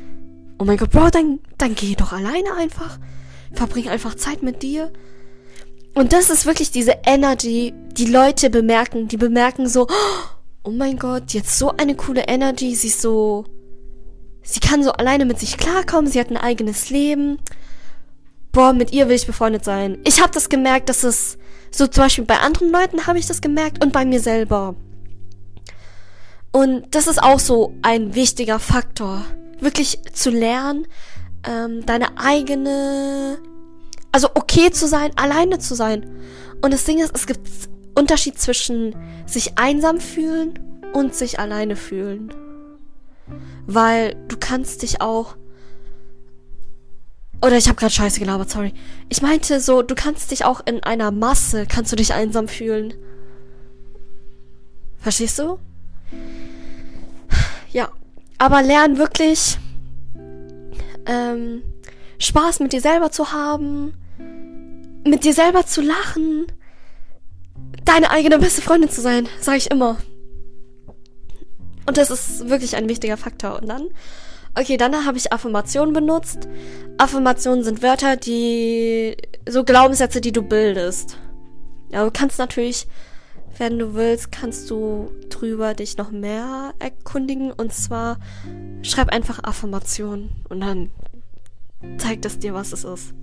Oh 0.59 0.65
mein 0.65 0.77
Gott, 0.77 0.91
Bro, 0.91 1.11
dann, 1.11 1.41
dann 1.59 1.75
geh 1.75 1.95
doch 1.95 2.12
alleine 2.12 2.55
einfach. 2.57 2.99
Verbring 3.55 3.89
einfach 3.89 4.15
Zeit 4.15 4.43
mit 4.43 4.63
dir. 4.63 4.93
Und 5.95 6.13
das 6.13 6.31
ist 6.31 6.47
wirklich 6.47 6.71
diese 6.71 6.95
Energy, 7.05 7.75
die 7.93 8.07
Leute 8.07 8.51
bemerken. 8.51 9.09
Die 9.09 9.17
bemerken 9.17 9.69
so, 9.69 9.87
oh 10.65 10.71
mein 10.71 10.99
Gott, 10.99 11.33
jetzt 11.33 11.59
so 11.59 11.71
eine 11.77 11.95
coole 11.95 12.23
Energy. 12.29 12.75
Sie 12.75 12.89
ist 12.89 13.03
so, 13.03 13.45
sie 14.43 14.61
kann 14.61 14.83
so 14.83 14.93
alleine 14.93 15.27
mit 15.27 15.39
sich 15.39 15.59
klarkommen. 15.59 16.11
Sie 16.11 16.19
hat 16.19 16.31
ein 16.31 16.37
eigenes 16.37 16.91
Leben. 16.91 17.39
Boah, 18.53 18.73
mit 18.73 18.93
ihr 18.93 19.09
will 19.09 19.17
ich 19.17 19.27
befreundet 19.27 19.65
sein. 19.65 19.99
Ich 20.05 20.21
habe 20.21 20.33
das 20.33 20.49
gemerkt, 20.49 20.89
dass 20.89 21.05
es 21.05 21.39
so 21.71 21.87
zum 21.87 22.05
Beispiel 22.05 22.25
bei 22.25 22.39
anderen 22.39 22.71
Leuten 22.71 23.07
habe 23.07 23.19
ich 23.19 23.27
das 23.27 23.41
gemerkt 23.41 23.83
und 23.83 23.93
bei 23.93 24.05
mir 24.05 24.21
selber. 24.21 24.75
Und 26.53 26.95
das 26.95 27.07
ist 27.07 27.23
auch 27.23 27.41
so 27.41 27.75
ein 27.81 28.15
wichtiger 28.15 28.59
Faktor, 28.59 29.25
wirklich 29.59 30.01
zu 30.13 30.29
lernen, 30.29 30.87
ähm, 31.47 31.85
deine 31.87 32.19
eigene 32.19 33.39
also 34.13 34.29
okay 34.35 34.71
zu 34.71 34.87
sein, 34.87 35.11
alleine 35.17 35.59
zu 35.59 35.75
sein. 35.75 36.09
Und 36.61 36.73
das 36.73 36.85
Ding 36.85 36.99
ist, 36.99 37.17
es 37.17 37.27
gibt 37.27 37.49
Unterschied 37.95 38.39
zwischen 38.39 38.95
sich 39.27 39.59
einsam 39.59 40.01
fühlen 40.01 40.59
und 40.93 41.15
sich 41.15 41.41
alleine 41.41 41.77
fühlen. 41.77 42.33
Weil 43.67 44.15
du 44.29 44.37
kannst 44.39 44.83
dich 44.83 45.01
auch 45.01 45.37
oder 47.41 47.57
ich 47.57 47.67
habe 47.67 47.77
gerade 47.77 47.93
Scheiße 47.93 48.21
gelabert, 48.21 48.51
sorry. 48.51 48.73
Ich 49.09 49.21
meinte 49.21 49.59
so, 49.59 49.83
du 49.83 49.97
kannst 49.97 50.31
dich 50.31 50.45
auch 50.45 50.61
in 50.65 50.85
einer 50.85 51.11
Masse, 51.11 51.67
kannst 51.67 51.91
du 51.91 51.97
dich 51.97 52.15
einsam 52.15 52.47
fühlen. 52.47 52.95
Verstehst 54.99 55.41
du? 55.41 55.59
Ja, 57.73 57.91
aber 58.39 58.63
lern 58.63 58.97
wirklich 58.97 59.59
ähm, 61.07 61.63
Spaß 62.19 62.61
mit 62.61 62.73
dir 62.73 62.81
selber 62.81 63.11
zu 63.11 63.33
haben, 63.33 63.95
mit 65.05 65.25
dir 65.25 65.35
selber 65.35 65.67
zu 65.67 65.81
lachen, 65.81 66.47
deine 67.85 68.11
eigene 68.11 68.39
beste 68.39 68.63
Freundin 68.63 68.91
zu 68.91 69.01
sein, 69.01 69.29
sage 69.41 69.59
ich 69.59 69.71
immer. 69.71 69.99
Und 71.87 71.97
das 71.97 72.11
ist 72.11 72.49
wirklich 72.49 72.77
ein 72.77 72.89
wichtiger 72.89 73.17
Faktor. 73.17 73.61
Und 73.61 73.69
dann, 73.69 73.89
okay, 74.57 74.77
dann 74.77 75.05
habe 75.05 75.19
ich 75.19 75.33
Affirmationen 75.33 75.93
benutzt. 75.93 76.49
Affirmationen 76.99 77.65
sind 77.65 77.83
Wörter, 77.83 78.17
die 78.17 79.17
so 79.49 79.65
Glaubenssätze, 79.65 80.21
die 80.21 80.33
du 80.33 80.43
bildest. 80.43 81.19
Ja, 81.91 82.05
du 82.05 82.11
kannst 82.11 82.39
natürlich, 82.39 82.87
wenn 83.59 83.79
du 83.79 83.95
willst, 83.95 84.31
kannst 84.31 84.71
du 84.71 85.11
drüber 85.29 85.75
dich 85.75 85.97
noch 85.97 86.13
mehr 86.13 86.73
erkundigen. 86.79 87.51
Und 87.51 87.73
zwar 87.73 88.19
schreib 88.83 89.09
einfach 89.09 89.43
Affirmationen 89.45 90.31
und 90.49 90.61
dann 90.61 90.91
zeigt 91.99 92.25
es 92.25 92.39
dir, 92.39 92.55
was 92.55 92.73
es 92.73 92.85
ist. 92.85 93.15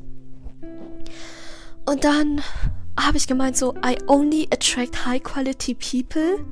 Und 1.86 2.04
dann 2.04 2.42
habe 3.00 3.18
ich 3.18 3.28
gemeint 3.28 3.58
so, 3.58 3.74
I 3.86 3.98
only 4.08 4.48
attract 4.51 5.06
high 5.06 5.22
quality 5.22 5.74
people 5.74 6.46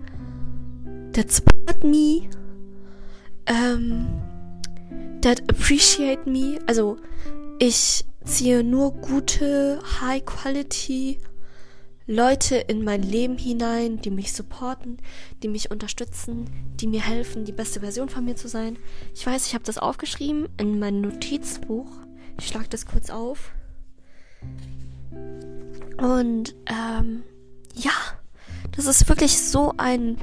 that 1.14 1.32
support 1.32 1.84
me, 1.84 2.30
um, 3.50 4.08
that 5.22 5.42
appreciate 5.50 6.26
me. 6.26 6.60
Also 6.68 6.98
ich 7.60 8.06
ziehe 8.24 8.64
nur 8.64 8.92
gute 8.94 9.80
high 10.02 10.24
quality 10.26 11.20
Leute 12.08 12.56
in 12.56 12.86
mein 12.86 13.04
Leben 13.04 13.38
hinein, 13.38 14.00
die 14.00 14.10
mich 14.10 14.32
supporten, 14.32 14.98
die 15.44 15.50
mich 15.50 15.72
unterstützen, 15.72 16.50
die 16.80 16.88
mir 16.88 17.02
helfen, 17.02 17.44
die 17.44 17.52
beste 17.52 17.82
Version 17.82 18.08
von 18.08 18.24
mir 18.24 18.38
zu 18.38 18.48
sein. 18.48 18.78
Ich 19.14 19.28
weiß, 19.28 19.46
ich 19.46 19.54
habe 19.54 19.66
das 19.66 19.78
aufgeschrieben 19.78 20.48
in 20.58 20.80
mein 20.80 21.02
Notizbuch. 21.02 21.90
Ich 22.40 22.48
schlage 22.48 22.70
das 22.70 22.86
kurz 22.86 23.10
auf. 23.10 23.52
Und 25.98 26.56
ähm, 26.68 27.24
ja, 27.76 27.92
das 28.72 28.86
ist 28.86 29.10
wirklich 29.10 29.42
so 29.42 29.74
ein 29.78 30.18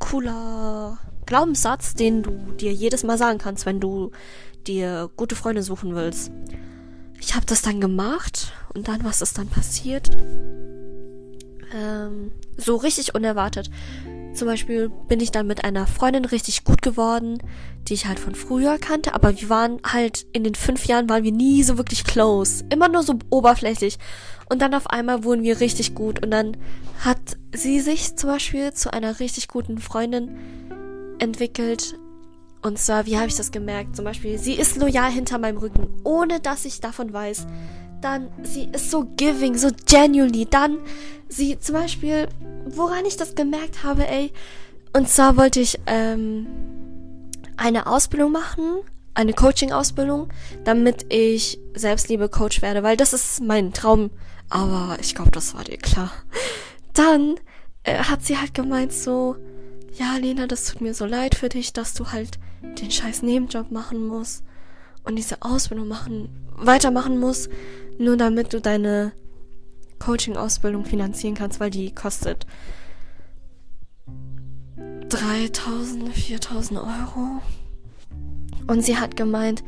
cooler 0.00 0.98
Glaubenssatz, 1.26 1.94
den 1.94 2.24
du 2.24 2.32
dir 2.58 2.72
jedes 2.72 3.04
Mal 3.04 3.18
sagen 3.18 3.38
kannst, 3.38 3.66
wenn 3.66 3.78
du 3.78 4.10
dir 4.66 5.10
gute 5.16 5.36
Freunde 5.36 5.62
suchen 5.62 5.94
willst. 5.94 6.32
Ich 7.22 7.36
habe 7.36 7.46
das 7.46 7.62
dann 7.62 7.80
gemacht 7.80 8.52
und 8.74 8.88
dann, 8.88 9.04
was 9.04 9.22
ist 9.22 9.38
dann 9.38 9.46
passiert? 9.46 10.10
Ähm, 11.72 12.32
so 12.56 12.74
richtig 12.74 13.14
unerwartet. 13.14 13.70
Zum 14.34 14.48
Beispiel 14.48 14.90
bin 15.08 15.20
ich 15.20 15.30
dann 15.30 15.46
mit 15.46 15.64
einer 15.64 15.86
Freundin 15.86 16.24
richtig 16.24 16.64
gut 16.64 16.82
geworden, 16.82 17.38
die 17.86 17.94
ich 17.94 18.06
halt 18.06 18.18
von 18.18 18.34
früher 18.34 18.76
kannte, 18.78 19.14
aber 19.14 19.40
wir 19.40 19.48
waren 19.48 19.78
halt 19.86 20.26
in 20.32 20.42
den 20.42 20.56
fünf 20.56 20.86
Jahren 20.86 21.08
waren 21.08 21.22
wir 21.22 21.30
nie 21.30 21.62
so 21.62 21.78
wirklich 21.78 22.02
close. 22.02 22.64
Immer 22.70 22.88
nur 22.88 23.04
so 23.04 23.14
oberflächlich. 23.30 23.98
Und 24.50 24.60
dann 24.60 24.74
auf 24.74 24.88
einmal 24.88 25.22
wurden 25.22 25.44
wir 25.44 25.60
richtig 25.60 25.94
gut 25.94 26.20
und 26.24 26.32
dann 26.32 26.56
hat 27.04 27.20
sie 27.54 27.80
sich 27.80 28.16
zum 28.16 28.30
Beispiel 28.30 28.72
zu 28.72 28.92
einer 28.92 29.20
richtig 29.20 29.46
guten 29.46 29.78
Freundin 29.78 30.38
entwickelt. 31.20 31.94
Und 32.62 32.78
zwar, 32.78 33.06
wie 33.06 33.16
habe 33.16 33.26
ich 33.26 33.36
das 33.36 33.50
gemerkt? 33.50 33.96
Zum 33.96 34.04
Beispiel, 34.04 34.38
sie 34.38 34.54
ist 34.54 34.76
loyal 34.76 35.10
hinter 35.10 35.38
meinem 35.38 35.58
Rücken, 35.58 35.88
ohne 36.04 36.38
dass 36.38 36.64
ich 36.64 36.80
davon 36.80 37.12
weiß. 37.12 37.46
Dann, 38.00 38.28
sie 38.42 38.68
ist 38.72 38.90
so 38.90 39.04
giving, 39.16 39.56
so 39.56 39.68
genuinely. 39.86 40.46
Dann, 40.48 40.78
sie 41.28 41.58
zum 41.58 41.74
Beispiel, 41.74 42.28
woran 42.66 43.04
ich 43.04 43.16
das 43.16 43.34
gemerkt 43.34 43.82
habe, 43.82 44.06
ey. 44.06 44.32
Und 44.92 45.08
zwar 45.08 45.36
wollte 45.36 45.58
ich 45.60 45.80
ähm, 45.86 46.46
eine 47.56 47.86
Ausbildung 47.86 48.30
machen, 48.30 48.82
eine 49.14 49.32
Coaching-Ausbildung, 49.32 50.28
damit 50.64 51.12
ich 51.12 51.58
Selbstliebe-Coach 51.74 52.62
werde, 52.62 52.82
weil 52.82 52.96
das 52.96 53.12
ist 53.12 53.42
mein 53.42 53.72
Traum. 53.72 54.10
Aber 54.50 54.98
ich 55.00 55.14
glaube, 55.14 55.30
das 55.30 55.54
war 55.54 55.64
dir 55.64 55.78
klar. 55.78 56.12
Dann 56.94 57.36
äh, 57.82 57.96
hat 57.98 58.24
sie 58.24 58.38
halt 58.38 58.54
gemeint 58.54 58.92
so, 58.92 59.36
ja, 59.94 60.16
Lena, 60.16 60.46
das 60.46 60.66
tut 60.66 60.80
mir 60.80 60.94
so 60.94 61.06
leid 61.06 61.34
für 61.34 61.48
dich, 61.48 61.72
dass 61.72 61.94
du 61.94 62.12
halt 62.12 62.38
den 62.62 62.90
scheiß 62.90 63.22
Nebenjob 63.22 63.70
machen 63.70 64.06
musst 64.06 64.44
und 65.04 65.16
diese 65.16 65.42
Ausbildung 65.42 65.88
machen, 65.88 66.28
weitermachen 66.56 67.18
musst, 67.18 67.50
nur 67.98 68.16
damit 68.16 68.52
du 68.52 68.60
deine 68.60 69.12
Coaching-Ausbildung 69.98 70.84
finanzieren 70.84 71.34
kannst, 71.34 71.60
weil 71.60 71.70
die 71.70 71.94
kostet 71.94 72.46
3000, 75.08 76.12
4000 76.12 76.80
Euro. 76.80 77.42
Und 78.66 78.84
sie 78.84 78.96
hat 78.96 79.16
gemeint, 79.16 79.62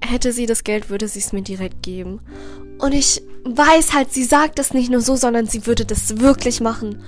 hätte 0.00 0.32
sie 0.32 0.46
das 0.46 0.64
Geld, 0.64 0.90
würde 0.90 1.08
sie 1.08 1.20
es 1.20 1.32
mir 1.32 1.42
direkt 1.42 1.82
geben. 1.82 2.20
Und 2.78 2.92
ich 2.92 3.22
weiß 3.44 3.92
halt, 3.92 4.12
sie 4.12 4.24
sagt 4.24 4.58
es 4.58 4.72
nicht 4.72 4.90
nur 4.90 5.00
so, 5.00 5.16
sondern 5.16 5.46
sie 5.46 5.66
würde 5.66 5.84
das 5.84 6.18
wirklich 6.18 6.60
machen. 6.60 7.02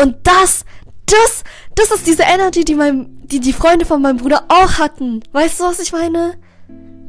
Und 0.00 0.16
das, 0.24 0.64
das, 1.06 1.44
das 1.74 1.90
ist 1.90 2.06
diese 2.06 2.22
Energy, 2.22 2.64
die 2.64 2.74
mein, 2.74 3.21
die 3.32 3.40
die 3.40 3.54
Freunde 3.54 3.86
von 3.86 4.02
meinem 4.02 4.18
Bruder 4.18 4.44
auch 4.48 4.78
hatten. 4.78 5.22
Weißt 5.32 5.58
du, 5.58 5.64
was 5.64 5.80
ich 5.80 5.92
meine? 5.92 6.34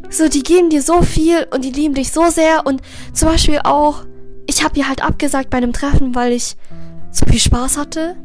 So, 0.10 0.30
die 0.30 0.44
geben 0.44 0.70
dir 0.70 0.82
so 0.82 1.02
viel 1.02 1.46
und 1.52 1.66
die 1.66 1.72
lieben 1.72 1.96
dich 1.96 2.12
so 2.12 2.30
sehr 2.30 2.66
und 2.66 2.82
zum 3.14 3.28
Beispiel 3.28 3.60
auch, 3.64 4.06
ich 4.48 4.64
habe 4.64 4.78
ihr 4.78 4.88
halt 4.88 5.04
abgesagt 5.04 5.50
bei 5.50 5.58
einem 5.58 5.74
Treffen, 5.74 6.16
weil 6.16 6.32
ich 6.32 6.56
zu 7.12 7.26
viel 7.26 7.40
Spaß 7.40 7.78
hatte. 7.78 8.16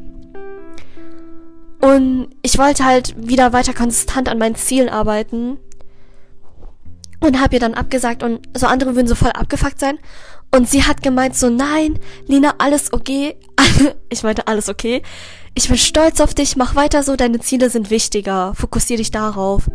Und 1.80 2.28
ich 2.42 2.58
wollte 2.58 2.84
halt 2.84 3.14
wieder 3.16 3.52
weiter 3.52 3.72
konstant 3.72 4.28
an 4.28 4.38
meinen 4.38 4.56
Zielen 4.56 4.88
arbeiten. 4.88 5.58
Und 7.20 7.40
habe 7.40 7.54
ihr 7.54 7.60
dann 7.60 7.74
abgesagt 7.74 8.22
und 8.22 8.48
so 8.56 8.66
andere 8.66 8.94
würden 8.94 9.08
so 9.08 9.16
voll 9.16 9.30
abgefuckt 9.30 9.80
sein. 9.80 9.98
Und 10.54 10.68
sie 10.68 10.84
hat 10.84 11.02
gemeint 11.02 11.34
so, 11.34 11.50
nein, 11.50 11.98
Lina, 12.26 12.54
alles 12.58 12.92
okay. 12.92 13.36
ich 14.08 14.22
meinte, 14.22 14.46
alles 14.46 14.68
okay. 14.68 15.02
Ich 15.58 15.66
bin 15.66 15.76
stolz 15.76 16.20
auf 16.20 16.34
dich, 16.34 16.54
mach 16.54 16.76
weiter 16.76 17.02
so, 17.02 17.16
deine 17.16 17.40
Ziele 17.40 17.68
sind 17.68 17.90
wichtiger. 17.90 18.54
Fokussier 18.54 18.96
dich 18.96 19.10
darauf. 19.10 19.68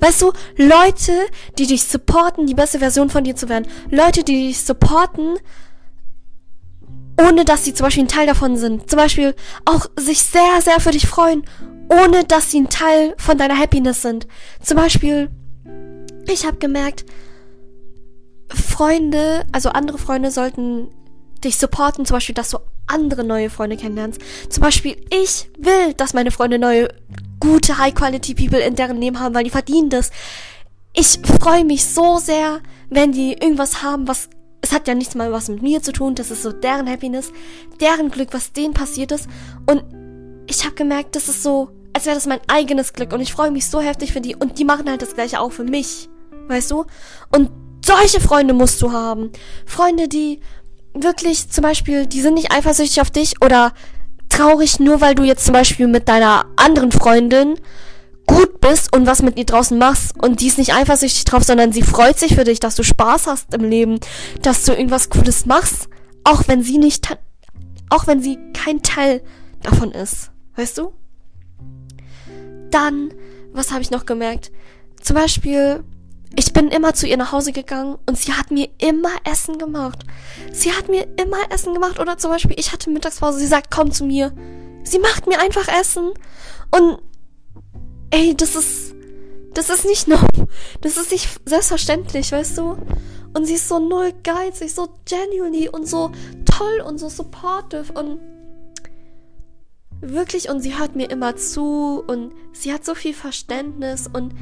Weißt 0.00 0.20
du, 0.20 0.32
Leute, 0.56 1.12
die 1.56 1.68
dich 1.68 1.84
supporten, 1.84 2.48
die 2.48 2.56
beste 2.56 2.80
Version 2.80 3.08
von 3.08 3.22
dir 3.22 3.36
zu 3.36 3.48
werden. 3.48 3.68
Leute, 3.88 4.24
die 4.24 4.48
dich 4.48 4.64
supporten, 4.64 5.38
ohne 7.20 7.44
dass 7.44 7.64
sie 7.64 7.72
zum 7.72 7.84
Beispiel 7.84 8.02
ein 8.02 8.08
Teil 8.08 8.26
davon 8.26 8.56
sind. 8.56 8.90
Zum 8.90 8.96
Beispiel 8.96 9.36
auch 9.64 9.86
sich 9.96 10.22
sehr, 10.22 10.60
sehr 10.60 10.80
für 10.80 10.90
dich 10.90 11.06
freuen, 11.06 11.44
ohne 11.88 12.24
dass 12.24 12.50
sie 12.50 12.62
ein 12.62 12.68
Teil 12.68 13.14
von 13.16 13.38
deiner 13.38 13.56
Happiness 13.56 14.02
sind. 14.02 14.26
Zum 14.60 14.76
Beispiel, 14.76 15.30
ich 16.26 16.46
habe 16.46 16.56
gemerkt, 16.56 17.04
Freunde, 18.52 19.46
also 19.52 19.68
andere 19.68 19.98
Freunde 19.98 20.32
sollten 20.32 20.88
dich 21.44 21.58
supporten, 21.58 22.06
zum 22.06 22.16
Beispiel, 22.16 22.34
dass 22.34 22.50
du 22.50 22.58
andere 22.88 23.24
neue 23.24 23.50
Freunde 23.50 23.76
kennenlernst. 23.76 24.20
Zum 24.48 24.62
Beispiel, 24.62 24.96
ich 25.10 25.50
will, 25.58 25.94
dass 25.96 26.14
meine 26.14 26.30
Freunde 26.30 26.58
neue, 26.58 26.88
gute, 27.40 27.78
High-Quality-People 27.78 28.60
in 28.60 28.74
deren 28.74 29.00
Leben 29.00 29.20
haben, 29.20 29.34
weil 29.34 29.44
die 29.44 29.50
verdienen 29.50 29.90
das. 29.90 30.10
Ich 30.92 31.20
freue 31.40 31.64
mich 31.64 31.84
so 31.84 32.18
sehr, 32.18 32.60
wenn 32.90 33.12
die 33.12 33.32
irgendwas 33.32 33.82
haben, 33.82 34.08
was 34.08 34.28
es 34.60 34.72
hat 34.72 34.88
ja 34.88 34.94
nichts 34.94 35.14
mal 35.14 35.32
was 35.32 35.48
mit 35.48 35.62
mir 35.62 35.82
zu 35.82 35.92
tun, 35.92 36.14
das 36.14 36.30
ist 36.30 36.42
so 36.42 36.52
deren 36.52 36.88
Happiness, 36.90 37.32
deren 37.80 38.10
Glück, 38.10 38.28
was 38.32 38.52
denen 38.52 38.74
passiert 38.74 39.12
ist. 39.12 39.28
Und 39.66 39.84
ich 40.46 40.64
habe 40.64 40.74
gemerkt, 40.74 41.14
das 41.16 41.28
ist 41.28 41.42
so, 41.42 41.70
als 41.92 42.06
wäre 42.06 42.16
das 42.16 42.26
mein 42.26 42.40
eigenes 42.48 42.92
Glück 42.92 43.12
und 43.12 43.20
ich 43.20 43.32
freue 43.32 43.50
mich 43.50 43.66
so 43.66 43.80
heftig 43.80 44.12
für 44.12 44.20
die 44.20 44.34
und 44.34 44.58
die 44.58 44.64
machen 44.64 44.88
halt 44.88 45.02
das 45.02 45.14
gleiche 45.14 45.40
auch 45.40 45.52
für 45.52 45.64
mich, 45.64 46.08
weißt 46.48 46.70
du? 46.70 46.86
Und 47.30 47.50
solche 47.84 48.20
Freunde 48.20 48.54
musst 48.54 48.82
du 48.82 48.92
haben. 48.92 49.30
Freunde, 49.64 50.08
die 50.08 50.40
wirklich 51.02 51.48
zum 51.48 51.62
Beispiel, 51.62 52.06
die 52.06 52.20
sind 52.20 52.34
nicht 52.34 52.52
eifersüchtig 52.52 53.00
auf 53.00 53.10
dich 53.10 53.42
oder 53.42 53.72
traurig 54.28 54.80
nur, 54.80 55.00
weil 55.00 55.14
du 55.14 55.24
jetzt 55.24 55.44
zum 55.44 55.52
Beispiel 55.52 55.86
mit 55.86 56.08
deiner 56.08 56.46
anderen 56.56 56.92
Freundin 56.92 57.56
gut 58.26 58.60
bist 58.60 58.94
und 58.94 59.06
was 59.06 59.22
mit 59.22 59.38
ihr 59.38 59.46
draußen 59.46 59.78
machst 59.78 60.14
und 60.22 60.40
die 60.40 60.48
ist 60.48 60.58
nicht 60.58 60.74
eifersüchtig 60.74 61.24
drauf, 61.24 61.42
sondern 61.42 61.72
sie 61.72 61.82
freut 61.82 62.18
sich 62.18 62.34
für 62.34 62.44
dich, 62.44 62.60
dass 62.60 62.76
du 62.76 62.82
Spaß 62.82 63.26
hast 63.26 63.54
im 63.54 63.64
Leben, 63.64 63.98
dass 64.42 64.64
du 64.64 64.72
irgendwas 64.72 65.08
Cooles 65.08 65.46
machst, 65.46 65.88
auch 66.24 66.46
wenn 66.46 66.62
sie 66.62 66.78
nicht, 66.78 67.08
auch 67.88 68.06
wenn 68.06 68.20
sie 68.20 68.38
kein 68.52 68.82
Teil 68.82 69.22
davon 69.62 69.92
ist, 69.92 70.30
weißt 70.56 70.78
du? 70.78 70.92
Dann, 72.70 73.14
was 73.52 73.72
habe 73.72 73.80
ich 73.80 73.90
noch 73.90 74.04
gemerkt? 74.04 74.52
Zum 75.00 75.16
Beispiel, 75.16 75.82
ich 76.36 76.52
bin 76.52 76.68
immer 76.68 76.94
zu 76.94 77.06
ihr 77.06 77.16
nach 77.16 77.32
Hause 77.32 77.52
gegangen 77.52 77.98
und 78.06 78.18
sie 78.18 78.32
hat 78.32 78.50
mir 78.50 78.68
immer 78.78 79.10
Essen 79.24 79.58
gemacht. 79.58 80.04
Sie 80.52 80.72
hat 80.72 80.88
mir 80.88 81.06
immer 81.16 81.38
Essen 81.50 81.74
gemacht 81.74 81.98
oder 81.98 82.18
zum 82.18 82.30
Beispiel, 82.30 82.56
ich 82.58 82.72
hatte 82.72 82.90
Mittagspause, 82.90 83.38
sie 83.38 83.46
sagt, 83.46 83.70
komm 83.70 83.90
zu 83.92 84.04
mir. 84.04 84.32
Sie 84.84 84.98
macht 84.98 85.26
mir 85.26 85.38
einfach 85.40 85.68
Essen 85.68 86.10
und 86.70 86.98
ey, 88.10 88.34
das 88.36 88.54
ist, 88.54 88.94
das 89.54 89.70
ist 89.70 89.84
nicht 89.84 90.08
noch, 90.08 90.26
das 90.80 90.96
ist 90.96 91.10
nicht 91.10 91.28
selbstverständlich, 91.44 92.32
weißt 92.32 92.58
du? 92.58 92.76
Und 93.34 93.46
sie 93.46 93.54
ist 93.54 93.68
so 93.68 93.78
null 93.78 94.12
geizig, 94.22 94.74
so 94.74 94.88
genuinely 95.04 95.68
und 95.68 95.86
so 95.86 96.10
toll 96.44 96.82
und 96.86 96.98
so 96.98 97.08
supportive 97.08 97.92
und 97.92 98.18
wirklich, 100.00 100.48
und 100.48 100.60
sie 100.60 100.78
hört 100.78 100.96
mir 100.96 101.10
immer 101.10 101.36
zu 101.36 102.02
und 102.06 102.32
sie 102.52 102.72
hat 102.72 102.84
so 102.84 102.94
viel 102.94 103.14
Verständnis 103.14 104.08
und 104.12 104.34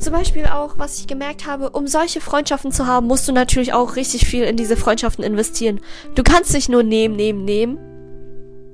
zum 0.00 0.12
Beispiel 0.12 0.46
auch, 0.46 0.78
was 0.78 0.98
ich 0.98 1.06
gemerkt 1.06 1.46
habe, 1.46 1.70
um 1.70 1.86
solche 1.86 2.20
Freundschaften 2.20 2.72
zu 2.72 2.86
haben, 2.86 3.06
musst 3.06 3.26
du 3.28 3.32
natürlich 3.32 3.72
auch 3.72 3.96
richtig 3.96 4.26
viel 4.26 4.44
in 4.44 4.56
diese 4.56 4.76
Freundschaften 4.76 5.24
investieren. 5.24 5.80
Du 6.14 6.22
kannst 6.22 6.52
nicht 6.52 6.68
nur 6.68 6.82
nehmen, 6.82 7.16
nehmen, 7.16 7.44
nehmen. 7.44 7.78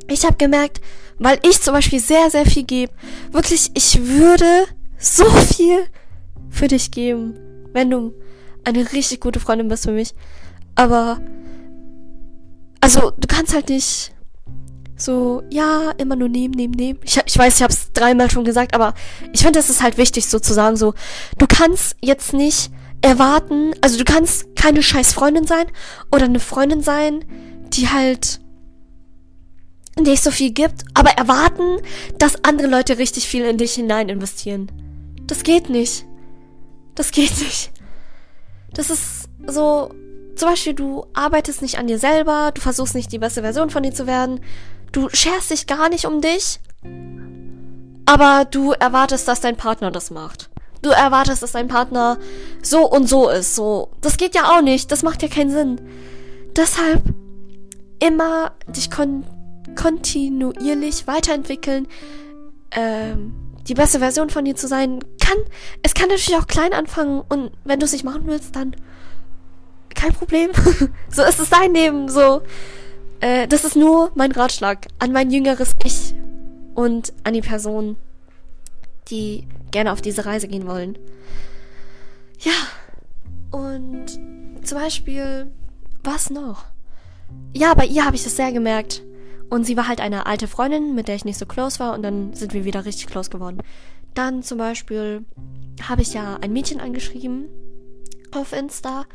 Ich 0.09 0.25
habe 0.25 0.37
gemerkt, 0.37 0.81
weil 1.19 1.39
ich 1.43 1.61
zum 1.61 1.75
Beispiel 1.75 2.01
sehr, 2.01 2.31
sehr 2.31 2.45
viel 2.45 2.65
gebe, 2.65 2.93
wirklich, 3.31 3.71
ich 3.75 4.07
würde 4.07 4.67
so 4.99 5.25
viel 5.25 5.85
für 6.51 6.69
dich 6.69 6.91
geben, 6.91 7.35
wenn 7.73 7.91
du 7.91 8.15
eine 8.65 8.93
richtig 8.93 9.21
gute 9.21 9.41
Freundin 9.41 9.69
bist 9.69 9.85
für 9.85 9.93
mich. 9.93 10.15
Aber, 10.75 11.21
also, 12.81 13.13
du 13.19 13.27
kannst 13.29 13.55
halt 13.55 13.69
nicht 13.69 14.14
so, 15.05 15.43
ja, 15.51 15.93
immer 15.99 16.17
nur 16.17 16.29
nehmen, 16.29 16.55
nehmen, 16.55 16.75
nehmen. 16.75 17.01
Ich, 17.05 17.21
ich 17.25 17.39
weiß, 17.39 17.57
ich 17.57 17.63
habe 17.63 17.73
es 17.73 17.93
dreimal 17.93 18.31
schon 18.31 18.45
gesagt, 18.45 18.75
aber 18.75 18.95
ich 19.33 19.41
finde, 19.41 19.59
das 19.59 19.71
ist 19.71 19.83
halt 19.83 19.99
wichtig 19.99 20.27
sozusagen 20.27 20.77
so. 20.77 20.95
Du 21.39 21.47
kannst 21.47 21.97
jetzt 22.01 22.33
nicht 22.33 22.71
erwarten, 23.03 23.73
also 23.83 23.99
du 23.99 24.05
kannst 24.05 24.57
keine 24.57 24.83
scheiß 24.83 25.13
Freundin 25.13 25.47
sein 25.47 25.67
oder 26.11 26.25
eine 26.25 26.41
Freundin 26.41 26.83
sein, 26.83 27.25
die 27.69 27.89
halt 27.89 28.41
nicht 30.01 30.23
so 30.23 30.31
viel 30.31 30.51
gibt, 30.51 30.85
aber 30.95 31.11
erwarten, 31.11 31.79
dass 32.19 32.43
andere 32.45 32.67
Leute 32.67 32.99
richtig 32.99 33.29
viel 33.29 33.45
in 33.45 33.59
dich 33.59 33.75
hinein 33.75 34.09
investieren. 34.09 34.73
Das 35.27 35.43
geht 35.43 35.69
nicht. 35.69 36.05
Das 36.95 37.11
geht 37.11 37.39
nicht. 37.39 37.71
Das 38.73 38.91
ist 38.91 39.29
so, 39.47 39.91
zum 40.37 40.49
Beispiel, 40.49 40.75
du 40.75 41.07
arbeitest 41.13 41.63
nicht 41.63 41.79
an 41.79 41.87
dir 41.87 41.99
selber, 41.99 42.51
du 42.55 42.61
versuchst 42.61 42.95
nicht 42.95 43.13
die 43.13 43.19
beste 43.19 43.43
Version 43.43 43.71
von 43.71 43.83
dir 43.83 43.93
zu 43.93 44.07
werden, 44.07 44.41
Du 44.95 45.09
scherst 45.13 45.51
dich 45.51 45.67
gar 45.67 45.89
nicht 45.89 46.05
um 46.05 46.21
dich, 46.21 46.61
aber 48.07 48.45
du 48.49 48.71
erwartest, 48.71 49.27
dass 49.27 49.41
dein 49.41 49.57
Partner 49.57 49.91
das 49.91 50.13
macht. 50.13 50.51
Du 50.83 50.91
erwartest, 50.91 51.43
dass 51.43 51.51
dein 51.51 51.67
Partner 51.67 52.17
so 52.63 52.89
und 52.89 53.09
so 53.09 53.29
ist. 53.29 53.57
So, 53.57 53.89
das 54.03 54.19
geht 54.19 54.37
ja 54.37 54.57
auch 54.57 54.63
nicht. 54.63 54.93
Das 54.93 55.03
macht 55.03 55.23
ja 55.23 55.29
keinen 55.29 55.51
Sinn. 55.51 55.81
Deshalb 56.55 57.03
immer 57.99 58.53
dich 58.69 58.89
kon 58.89 59.27
kontinuierlich 59.75 61.09
weiterentwickeln, 61.09 61.89
ähm, 62.71 63.35
die 63.67 63.75
beste 63.75 63.99
Version 63.99 64.31
von 64.31 64.45
dir 64.45 64.55
zu 64.55 64.69
sein. 64.69 65.01
Kann, 65.21 65.39
es 65.83 65.95
kann 65.95 66.09
natürlich 66.09 66.37
auch 66.37 66.47
klein 66.47 66.73
anfangen 66.73 67.21
und 67.29 67.51
wenn 67.65 67.81
du 67.81 67.87
es 67.87 67.93
nicht 67.93 68.05
machen 68.05 68.27
willst, 68.27 68.55
dann 68.55 68.77
kein 69.97 70.13
Problem. 70.13 70.53
so 71.09 71.25
ist 71.25 71.41
es 71.41 71.51
dein 71.51 71.75
Leben. 71.75 72.09
So, 72.09 72.43
äh, 73.25 73.49
das 73.49 73.65
ist 73.65 73.75
nur 73.75 74.13
mein 74.15 74.33
Ratschlag 74.33 74.87
an 74.99 75.11
mein 75.11 75.31
jüngeres 75.31 75.75
Ich 75.83 76.15
und 76.75 77.15
an 77.25 77.33
die 77.33 77.41
Personen, 77.41 77.97
die 79.09 79.49
gerne 79.71 79.93
auf 79.93 80.03
diese 80.03 80.27
Reise 80.27 80.47
gehen 80.47 80.67
wollen. 80.67 80.99
Ja, 82.41 82.53
und 83.51 84.07
zum 84.63 84.79
Beispiel, 84.79 85.51
was 86.03 86.29
noch? 86.29 86.67
Ja, 87.55 87.73
bei 87.73 87.87
ihr 87.87 88.05
habe 88.05 88.15
ich 88.15 88.25
das 88.25 88.37
sehr 88.37 88.53
gemerkt. 88.53 89.03
Und 89.49 89.65
sie 89.65 89.77
war 89.79 89.89
halt 89.89 90.03
eine 90.03 90.27
alte 90.27 90.47
Freundin, 90.47 90.95
mit 90.95 91.09
der 91.09 91.15
ich 91.15 91.25
nicht 91.25 91.39
so 91.39 91.47
close 91.47 91.79
war, 91.79 91.95
und 91.95 92.03
dann 92.03 92.35
sind 92.35 92.53
wir 92.53 92.67
wieder 92.67 92.85
richtig 92.85 93.07
close 93.07 93.31
geworden. 93.31 93.63
Dann 94.13 94.43
zum 94.43 94.59
Beispiel 94.59 95.25
habe 95.89 96.03
ich 96.03 96.13
ja 96.13 96.37
ein 96.43 96.53
Mädchen 96.53 96.81
angeschrieben 96.81 97.49
auf 98.33 98.53
Insta 98.53 99.07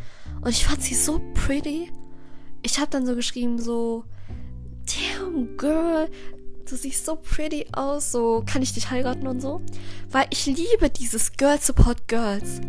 und 0.41 0.49
ich 0.49 0.65
fand 0.65 0.81
sie 0.81 0.95
so 0.95 1.21
pretty 1.33 1.91
ich 2.61 2.79
habe 2.79 2.91
dann 2.91 3.05
so 3.05 3.15
geschrieben, 3.15 3.59
so, 3.59 4.03
damn 4.85 5.57
girl, 5.57 6.09
du 6.69 6.75
siehst 6.75 7.05
so 7.05 7.15
pretty 7.15 7.65
aus, 7.71 8.11
so, 8.11 8.43
kann 8.45 8.61
ich 8.61 8.73
dich 8.73 8.89
heiraten 8.89 9.27
und 9.27 9.41
so? 9.41 9.61
Weil 10.09 10.27
ich 10.29 10.45
liebe 10.45 10.89
dieses 10.89 11.33
Girl 11.33 11.59
Support 11.59 12.07
Girls. 12.07 12.61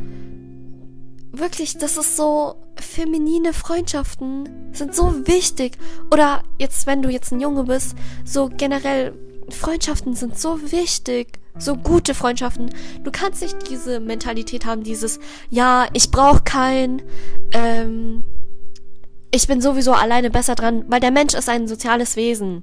Wirklich, 1.33 1.79
das 1.79 1.97
ist 1.97 2.17
so, 2.17 2.57
feminine 2.77 3.53
Freundschaften 3.53 4.49
sind 4.73 4.95
so 4.95 5.27
wichtig. 5.27 5.79
Oder 6.11 6.43
jetzt, 6.59 6.87
wenn 6.87 7.03
du 7.03 7.09
jetzt 7.09 7.33
ein 7.33 7.41
Junge 7.41 7.65
bist, 7.65 7.95
so 8.25 8.49
generell, 8.49 9.15
Freundschaften 9.51 10.15
sind 10.15 10.39
so 10.39 10.73
wichtig. 10.73 11.39
So 11.59 11.77
gute 11.77 12.15
Freundschaften. 12.15 12.71
Du 13.03 13.11
kannst 13.11 13.43
nicht 13.43 13.69
diese 13.69 14.01
Mentalität 14.01 14.65
haben, 14.65 14.83
dieses, 14.83 15.19
ja, 15.51 15.89
ich 15.93 16.11
brauch 16.11 16.45
keinen, 16.45 17.03
ähm, 17.53 18.25
ich 19.33 19.47
bin 19.47 19.61
sowieso 19.61 19.93
alleine 19.93 20.31
besser 20.31 20.55
dran, 20.55 20.85
weil 20.89 21.01
der 21.01 21.11
Mensch 21.11 21.35
ist 21.35 21.49
ein 21.49 21.69
soziales 21.69 22.17
Wesen. 22.17 22.63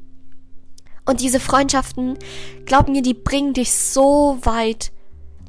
Und 1.06 1.22
diese 1.22 1.40
Freundschaften, 1.40 2.18
glaub 2.66 2.90
mir, 2.90 3.02
die 3.02 3.14
bringen 3.14 3.54
dich 3.54 3.74
so 3.74 4.38
weit. 4.42 4.92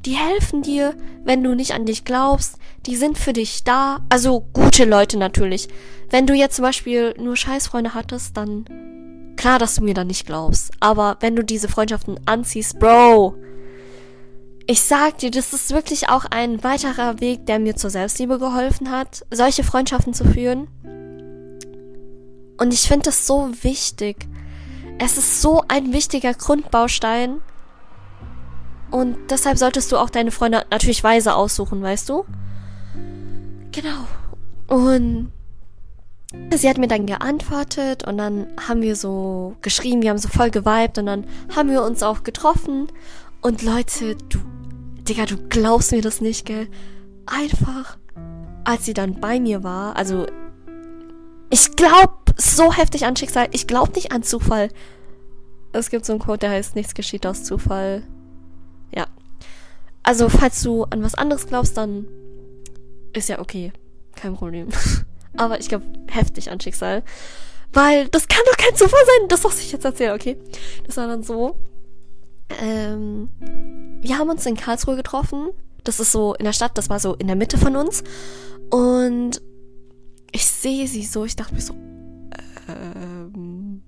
Die 0.05 0.15
helfen 0.15 0.61
dir, 0.61 0.95
wenn 1.25 1.43
du 1.43 1.53
nicht 1.53 1.73
an 1.73 1.85
dich 1.85 2.05
glaubst. 2.05 2.55
Die 2.85 2.95
sind 2.95 3.17
für 3.17 3.33
dich 3.33 3.65
da. 3.65 3.99
Also 4.07 4.47
gute 4.53 4.85
Leute 4.85 5.17
natürlich. 5.17 5.67
Wenn 6.09 6.25
du 6.25 6.33
jetzt 6.33 6.55
zum 6.55 6.63
Beispiel 6.63 7.13
nur 7.19 7.35
Scheißfreunde 7.35 7.93
hattest, 7.93 8.37
dann 8.37 9.33
klar, 9.35 9.59
dass 9.59 9.75
du 9.75 9.83
mir 9.83 9.93
dann 9.93 10.07
nicht 10.07 10.25
glaubst. 10.25 10.71
Aber 10.79 11.17
wenn 11.19 11.35
du 11.35 11.43
diese 11.43 11.67
Freundschaften 11.67 12.19
anziehst, 12.25 12.79
Bro, 12.79 13.35
ich 14.67 14.81
sag 14.81 15.17
dir, 15.17 15.31
das 15.31 15.51
ist 15.51 15.71
wirklich 15.73 16.07
auch 16.07 16.25
ein 16.25 16.63
weiterer 16.63 17.19
Weg, 17.19 17.45
der 17.47 17.59
mir 17.59 17.75
zur 17.75 17.89
Selbstliebe 17.89 18.39
geholfen 18.39 18.91
hat, 18.91 19.25
solche 19.31 19.63
Freundschaften 19.65 20.13
zu 20.13 20.23
führen. 20.23 20.67
Und 22.59 22.73
ich 22.73 22.81
finde 22.81 23.05
das 23.05 23.25
so 23.25 23.51
wichtig. 23.61 24.27
Es 24.99 25.17
ist 25.17 25.41
so 25.41 25.63
ein 25.69 25.93
wichtiger 25.93 26.33
Grundbaustein. 26.33 27.39
Und 28.91 29.17
deshalb 29.29 29.57
solltest 29.57 29.91
du 29.91 29.97
auch 29.97 30.09
deine 30.09 30.31
Freunde 30.31 30.65
natürlich 30.69 31.03
weise 31.03 31.35
aussuchen, 31.35 31.81
weißt 31.81 32.09
du? 32.09 32.25
Genau. 33.71 34.07
Und 34.67 35.31
sie 36.53 36.69
hat 36.69 36.77
mir 36.77 36.87
dann 36.87 37.05
geantwortet 37.05 38.05
und 38.07 38.17
dann 38.17 38.47
haben 38.67 38.81
wir 38.81 38.95
so 38.95 39.55
geschrieben, 39.61 40.01
wir 40.01 40.09
haben 40.09 40.17
so 40.17 40.27
voll 40.27 40.51
geweibt 40.51 40.97
und 40.97 41.05
dann 41.05 41.25
haben 41.55 41.69
wir 41.69 41.83
uns 41.83 42.03
auch 42.03 42.23
getroffen. 42.23 42.87
Und 43.41 43.61
Leute, 43.61 44.15
du, 44.15 44.39
Digga, 45.07 45.25
du 45.25 45.37
glaubst 45.37 45.91
mir 45.91 46.01
das 46.01 46.19
nicht, 46.19 46.45
gell? 46.45 46.67
Einfach, 47.25 47.97
als 48.65 48.85
sie 48.85 48.93
dann 48.93 49.19
bei 49.21 49.39
mir 49.39 49.63
war, 49.63 49.95
also 49.95 50.25
ich 51.49 51.75
glaub 51.75 52.33
so 52.37 52.73
heftig 52.73 53.05
an 53.05 53.15
Schicksal. 53.15 53.47
Ich 53.51 53.67
glaube 53.67 53.93
nicht 53.93 54.11
an 54.11 54.23
Zufall. 54.23 54.69
Es 55.71 55.89
gibt 55.89 56.05
so 56.05 56.13
einen 56.13 56.21
Code, 56.21 56.39
der 56.39 56.51
heißt, 56.51 56.75
nichts 56.75 56.93
geschieht 56.93 57.25
aus 57.25 57.43
Zufall. 57.43 58.03
Ja. 58.95 59.07
Also, 60.03 60.29
falls 60.29 60.61
du 60.61 60.83
an 60.85 61.03
was 61.03 61.15
anderes 61.15 61.47
glaubst, 61.47 61.77
dann 61.77 62.07
ist 63.13 63.29
ja 63.29 63.39
okay. 63.39 63.71
Kein 64.15 64.35
Problem. 64.35 64.69
Aber 65.37 65.59
ich 65.59 65.69
glaube 65.69 65.85
heftig 66.07 66.49
an 66.51 66.59
Schicksal. 66.59 67.03
Weil 67.71 68.07
das 68.09 68.27
kann 68.27 68.41
doch 68.47 68.57
kein 68.57 68.75
Zufall 68.75 69.01
sein, 69.05 69.27
das 69.27 69.43
was 69.43 69.59
ich 69.59 69.71
jetzt 69.71 69.85
erzähle, 69.85 70.13
okay? 70.13 70.37
Das 70.85 70.97
war 70.97 71.07
dann 71.07 71.23
so. 71.23 71.55
Ähm, 72.61 73.29
wir 74.01 74.17
haben 74.17 74.29
uns 74.29 74.45
in 74.45 74.57
Karlsruhe 74.57 74.95
getroffen. 74.95 75.49
Das 75.83 75.99
ist 75.99 76.11
so 76.11 76.33
in 76.33 76.45
der 76.45 76.53
Stadt, 76.53 76.77
das 76.77 76.89
war 76.89 76.99
so 76.99 77.13
in 77.15 77.27
der 77.27 77.35
Mitte 77.35 77.57
von 77.57 77.75
uns. 77.75 78.03
Und 78.71 79.41
ich 80.31 80.45
sehe 80.45 80.87
sie 80.87 81.03
so, 81.03 81.25
ich 81.25 81.35
dachte 81.35 81.53
mir 81.53 81.61
so, 81.61 81.73
ähm, 82.67 83.81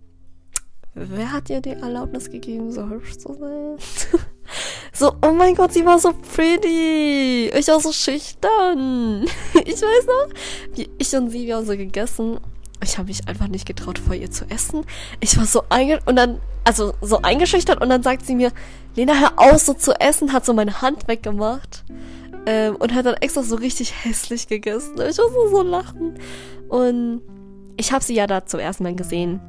wer 0.93 1.32
hat 1.32 1.49
ihr 1.49 1.62
die 1.62 1.71
Erlaubnis 1.71 2.30
gegeben, 2.30 2.71
so 2.71 2.89
hübsch 2.89 3.17
zu 3.17 3.34
sein? 3.34 3.77
so, 4.93 5.13
oh 5.21 5.32
mein 5.32 5.56
Gott, 5.56 5.73
sie 5.73 5.86
war 5.86 5.99
so 5.99 6.13
pretty. 6.13 7.51
Ich 7.56 7.67
war 7.67 7.80
so 7.80 7.91
schüchtern. 7.91 9.25
ich 9.65 9.82
weiß 9.82 10.06
noch, 10.08 10.75
wie 10.75 10.89
ich 10.97 11.15
und 11.15 11.30
sie, 11.30 11.47
wir 11.47 11.58
haben 11.58 11.65
so 11.65 11.77
gegessen. 11.77 12.39
Ich 12.84 12.97
habe 12.97 13.10
mich 13.10 13.27
einfach 13.27 13.47
nicht 13.47 13.67
getraut, 13.67 13.99
vor 13.99 14.15
ihr 14.15 14.32
zu 14.32 14.49
essen. 14.49 14.86
Ich 15.19 15.38
war 15.38 15.45
so 15.45 15.63
einge 15.69 15.99
und 16.06 16.15
dann, 16.15 16.41
also 16.63 16.93
so 17.01 17.21
eingeschüchtert 17.21 17.80
und 17.80 17.89
dann 17.89 18.01
sagt 18.01 18.25
sie 18.25 18.36
mir, 18.36 18.51
Lena, 18.95 19.13
hör 19.13 19.34
aus, 19.36 19.65
so 19.67 19.73
zu 19.73 19.93
essen, 19.99 20.34
hat 20.34 20.45
so 20.45 20.54
meine 20.54 20.82
Hand 20.82 21.08
weggemacht. 21.08 21.84
Ähm, 22.45 22.75
und 22.77 22.93
hat 22.93 23.06
dann 23.06 23.15
extra 23.15 23.43
so 23.43 23.56
richtig 23.56 23.93
hässlich 24.04 24.47
gegessen. 24.47 24.93
Ich 24.95 25.17
musste 25.17 25.49
so 25.51 25.62
lachen. 25.62 26.15
Und 26.69 27.21
ich 27.77 27.91
habe 27.91 28.04
sie 28.04 28.15
ja 28.15 28.27
da 28.27 28.45
zum 28.45 28.60
ersten 28.60 28.84
Mal 28.84 28.95
gesehen. 28.95 29.39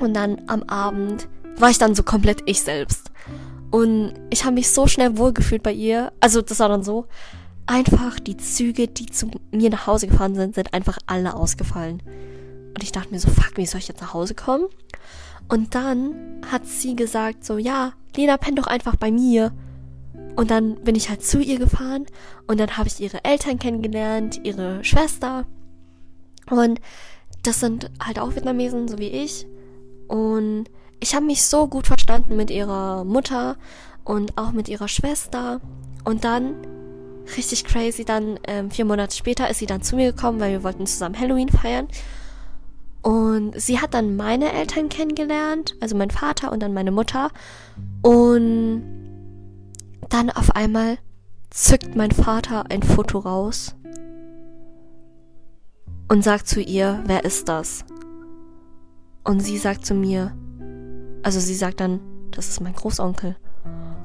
Und 0.00 0.14
dann 0.14 0.42
am 0.46 0.62
Abend 0.64 1.28
war 1.56 1.70
ich 1.70 1.78
dann 1.78 1.94
so 1.94 2.02
komplett 2.02 2.42
ich 2.46 2.62
selbst. 2.62 3.10
Und 3.70 4.14
ich 4.30 4.44
habe 4.44 4.54
mich 4.54 4.70
so 4.70 4.86
schnell 4.86 5.16
wohlgefühlt 5.18 5.62
bei 5.62 5.72
ihr. 5.72 6.12
Also 6.20 6.42
das 6.42 6.60
war 6.60 6.68
dann 6.68 6.82
so. 6.82 7.06
Einfach 7.66 8.20
die 8.20 8.36
Züge, 8.36 8.88
die 8.88 9.06
zu 9.06 9.30
mir 9.50 9.70
nach 9.70 9.86
Hause 9.86 10.06
gefahren 10.06 10.34
sind, 10.34 10.54
sind 10.54 10.74
einfach 10.74 10.98
alle 11.06 11.34
ausgefallen. 11.34 12.02
Und 12.68 12.82
ich 12.82 12.92
dachte 12.92 13.10
mir 13.10 13.18
so, 13.18 13.30
fuck, 13.30 13.56
wie 13.56 13.66
soll 13.66 13.80
ich 13.80 13.88
jetzt 13.88 14.00
nach 14.00 14.12
Hause 14.12 14.34
kommen? 14.34 14.66
Und 15.48 15.74
dann 15.74 16.14
hat 16.50 16.66
sie 16.66 16.94
gesagt 16.94 17.44
so, 17.44 17.58
ja, 17.58 17.92
Lena, 18.16 18.36
penn 18.36 18.56
doch 18.56 18.66
einfach 18.66 18.96
bei 18.96 19.10
mir. 19.10 19.52
Und 20.36 20.50
dann 20.50 20.76
bin 20.76 20.96
ich 20.96 21.08
halt 21.08 21.24
zu 21.24 21.40
ihr 21.40 21.58
gefahren 21.58 22.06
und 22.46 22.58
dann 22.58 22.76
habe 22.76 22.88
ich 22.88 23.00
ihre 23.00 23.24
Eltern 23.24 23.58
kennengelernt, 23.58 24.40
ihre 24.42 24.82
Schwester. 24.82 25.46
Und 26.50 26.80
das 27.42 27.60
sind 27.60 27.90
halt 28.04 28.18
auch 28.18 28.34
Vietnamesen, 28.34 28.88
so 28.88 28.98
wie 28.98 29.08
ich. 29.08 29.46
Und 30.08 30.64
ich 31.00 31.14
habe 31.14 31.26
mich 31.26 31.44
so 31.44 31.68
gut 31.68 31.86
verstanden 31.86 32.36
mit 32.36 32.50
ihrer 32.50 33.04
Mutter 33.04 33.56
und 34.04 34.36
auch 34.36 34.52
mit 34.52 34.68
ihrer 34.68 34.88
Schwester. 34.88 35.60
Und 36.04 36.24
dann, 36.24 36.54
richtig 37.36 37.64
crazy, 37.64 38.04
dann 38.04 38.38
ähm, 38.46 38.70
vier 38.70 38.84
Monate 38.84 39.16
später 39.16 39.48
ist 39.48 39.58
sie 39.58 39.66
dann 39.66 39.82
zu 39.82 39.96
mir 39.96 40.12
gekommen, 40.12 40.40
weil 40.40 40.52
wir 40.52 40.64
wollten 40.64 40.86
zusammen 40.86 41.18
Halloween 41.18 41.48
feiern. 41.48 41.88
Und 43.02 43.60
sie 43.60 43.80
hat 43.80 43.92
dann 43.92 44.16
meine 44.16 44.50
Eltern 44.52 44.88
kennengelernt, 44.88 45.76
also 45.80 45.94
mein 45.94 46.10
Vater 46.10 46.50
und 46.50 46.62
dann 46.62 46.72
meine 46.72 46.90
Mutter. 46.90 47.30
Und 48.02 48.93
dann 50.14 50.30
auf 50.30 50.54
einmal 50.54 50.98
zückt 51.50 51.96
mein 51.96 52.12
Vater 52.12 52.70
ein 52.70 52.84
Foto 52.84 53.18
raus 53.18 53.74
und 56.08 56.22
sagt 56.22 56.46
zu 56.46 56.60
ihr, 56.60 57.02
wer 57.06 57.24
ist 57.24 57.48
das? 57.48 57.84
Und 59.24 59.40
sie 59.40 59.58
sagt 59.58 59.84
zu 59.84 59.92
mir, 59.92 60.32
also 61.24 61.40
sie 61.40 61.56
sagt 61.56 61.80
dann, 61.80 61.98
das 62.30 62.48
ist 62.48 62.60
mein 62.60 62.74
Großonkel. 62.74 63.34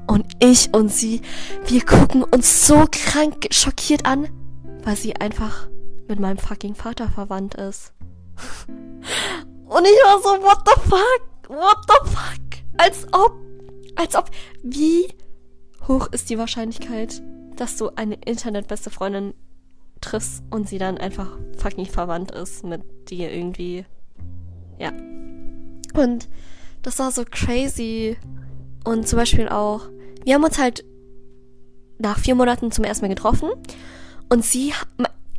Und 0.08 0.26
ich 0.40 0.74
und 0.74 0.88
sie, 0.88 1.20
wir 1.66 1.84
gucken 1.84 2.24
uns 2.24 2.66
so 2.66 2.86
krank 2.90 3.46
schockiert 3.52 4.04
an, 4.04 4.28
weil 4.82 4.96
sie 4.96 5.14
einfach 5.14 5.68
mit 6.08 6.18
meinem 6.18 6.38
fucking 6.38 6.74
Vater 6.74 7.08
verwandt 7.08 7.54
ist. 7.54 7.92
Und 8.66 9.84
ich 9.84 10.04
war 10.04 10.20
so, 10.20 10.30
what 10.42 10.58
the 10.66 10.80
fuck? 10.90 11.22
What 11.48 11.78
the 11.86 12.10
fuck? 12.10 12.64
Als 12.78 13.06
ob, 13.12 13.38
als 13.94 14.16
ob, 14.16 14.28
wie 14.64 15.06
hoch 15.88 16.08
ist 16.12 16.30
die 16.30 16.38
Wahrscheinlichkeit, 16.38 17.22
dass 17.56 17.76
du 17.76 17.90
eine 17.96 18.14
internetbeste 18.14 18.90
Freundin 18.90 19.34
triffst 20.00 20.42
und 20.50 20.68
sie 20.68 20.78
dann 20.78 20.98
einfach 20.98 21.38
fucking 21.58 21.86
verwandt 21.86 22.30
ist 22.30 22.64
mit 22.64 22.82
dir 23.10 23.30
irgendwie. 23.32 23.84
Ja. 24.78 24.92
Und 25.94 26.28
das 26.82 26.98
war 26.98 27.12
so 27.12 27.24
crazy. 27.30 28.16
Und 28.84 29.06
zum 29.06 29.18
Beispiel 29.18 29.48
auch, 29.48 29.88
wir 30.24 30.34
haben 30.34 30.44
uns 30.44 30.58
halt 30.58 30.84
nach 31.98 32.18
vier 32.18 32.34
Monaten 32.34 32.72
zum 32.72 32.84
ersten 32.84 33.04
Mal 33.04 33.14
getroffen. 33.14 33.50
Und 34.30 34.44
sie, 34.44 34.72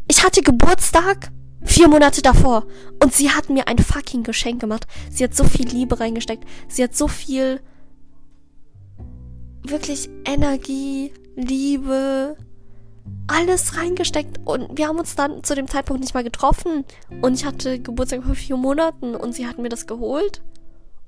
ich 0.08 0.24
hatte 0.24 0.42
Geburtstag 0.42 1.32
vier 1.64 1.88
Monate 1.88 2.22
davor. 2.22 2.66
Und 3.02 3.14
sie 3.14 3.32
hat 3.32 3.50
mir 3.50 3.68
ein 3.68 3.80
fucking 3.80 4.24
Geschenk 4.24 4.62
gemacht. 4.62 4.86
Sie 5.10 5.24
hat 5.24 5.36
so 5.36 5.44
viel 5.44 5.68
Liebe 5.68 6.00
reingesteckt. 6.00 6.44
Sie 6.68 6.84
hat 6.84 6.96
so 6.96 7.08
viel 7.08 7.62
wirklich 9.64 10.10
Energie, 10.26 11.14
Liebe, 11.36 12.36
alles 13.28 13.78
reingesteckt 13.78 14.40
und 14.46 14.78
wir 14.78 14.88
haben 14.88 15.00
uns 15.00 15.16
dann 15.16 15.44
zu 15.44 15.56
dem 15.56 15.68
Zeitpunkt 15.68 16.02
nicht 16.02 16.14
mal 16.14 16.24
getroffen 16.24 16.86
und 17.22 17.34
ich 17.34 17.46
hatte 17.46 17.80
Geburtstag 17.80 18.24
vor 18.24 18.36
vier 18.36 18.58
Monaten 18.58 19.16
und 19.16 19.34
sie 19.34 19.48
hat 19.48 19.58
mir 19.58 19.70
das 19.70 19.88
geholt 19.88 20.42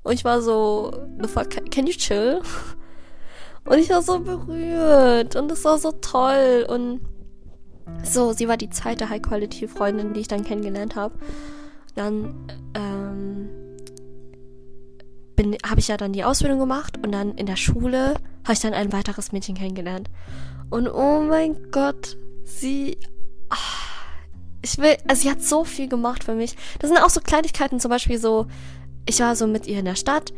und 0.02 0.12
ich 0.12 0.24
war 0.24 0.40
so, 0.42 0.92
the 1.20 1.28
fuck, 1.28 1.50
can 1.70 1.86
you 1.86 1.92
chill? 1.92 2.40
Und 3.66 3.78
ich 3.78 3.88
war 3.88 4.02
so 4.02 4.20
berührt 4.20 5.36
und 5.36 5.50
es 5.50 5.64
war 5.64 5.78
so 5.78 5.90
toll 5.90 6.66
und 6.68 7.00
so, 8.02 8.34
sie 8.34 8.46
war 8.46 8.58
die 8.58 8.68
zweite 8.68 9.08
High-Quality-Freundin, 9.08 10.12
die 10.12 10.20
ich 10.20 10.28
dann 10.28 10.44
kennengelernt 10.44 10.96
habe. 10.96 11.14
Dann 11.94 12.34
ähm, 12.74 13.48
habe 15.66 15.80
ich 15.80 15.88
ja 15.88 15.96
dann 15.96 16.12
die 16.12 16.24
Ausbildung 16.24 16.58
gemacht 16.58 16.98
und 17.02 17.12
dann 17.12 17.36
in 17.36 17.46
der 17.46 17.56
Schule 17.56 18.16
habe 18.44 18.52
ich 18.52 18.60
dann 18.60 18.74
ein 18.74 18.92
weiteres 18.92 19.32
Mädchen 19.32 19.56
kennengelernt. 19.56 20.10
Und 20.70 20.88
oh 20.88 21.20
mein 21.22 21.70
Gott, 21.70 22.16
sie. 22.44 22.98
Ach, 23.48 23.94
ich 24.62 24.78
will, 24.78 24.96
also 25.08 25.22
sie 25.22 25.30
hat 25.30 25.42
so 25.42 25.64
viel 25.64 25.88
gemacht 25.88 26.24
für 26.24 26.34
mich. 26.34 26.56
Das 26.78 26.90
sind 26.90 27.02
auch 27.02 27.10
so 27.10 27.20
Kleinigkeiten, 27.20 27.80
zum 27.80 27.90
Beispiel 27.90 28.18
so, 28.18 28.46
ich 29.06 29.20
war 29.20 29.36
so 29.36 29.46
mit 29.46 29.66
ihr 29.66 29.78
in 29.78 29.84
der 29.84 29.96
Stadt 29.96 30.32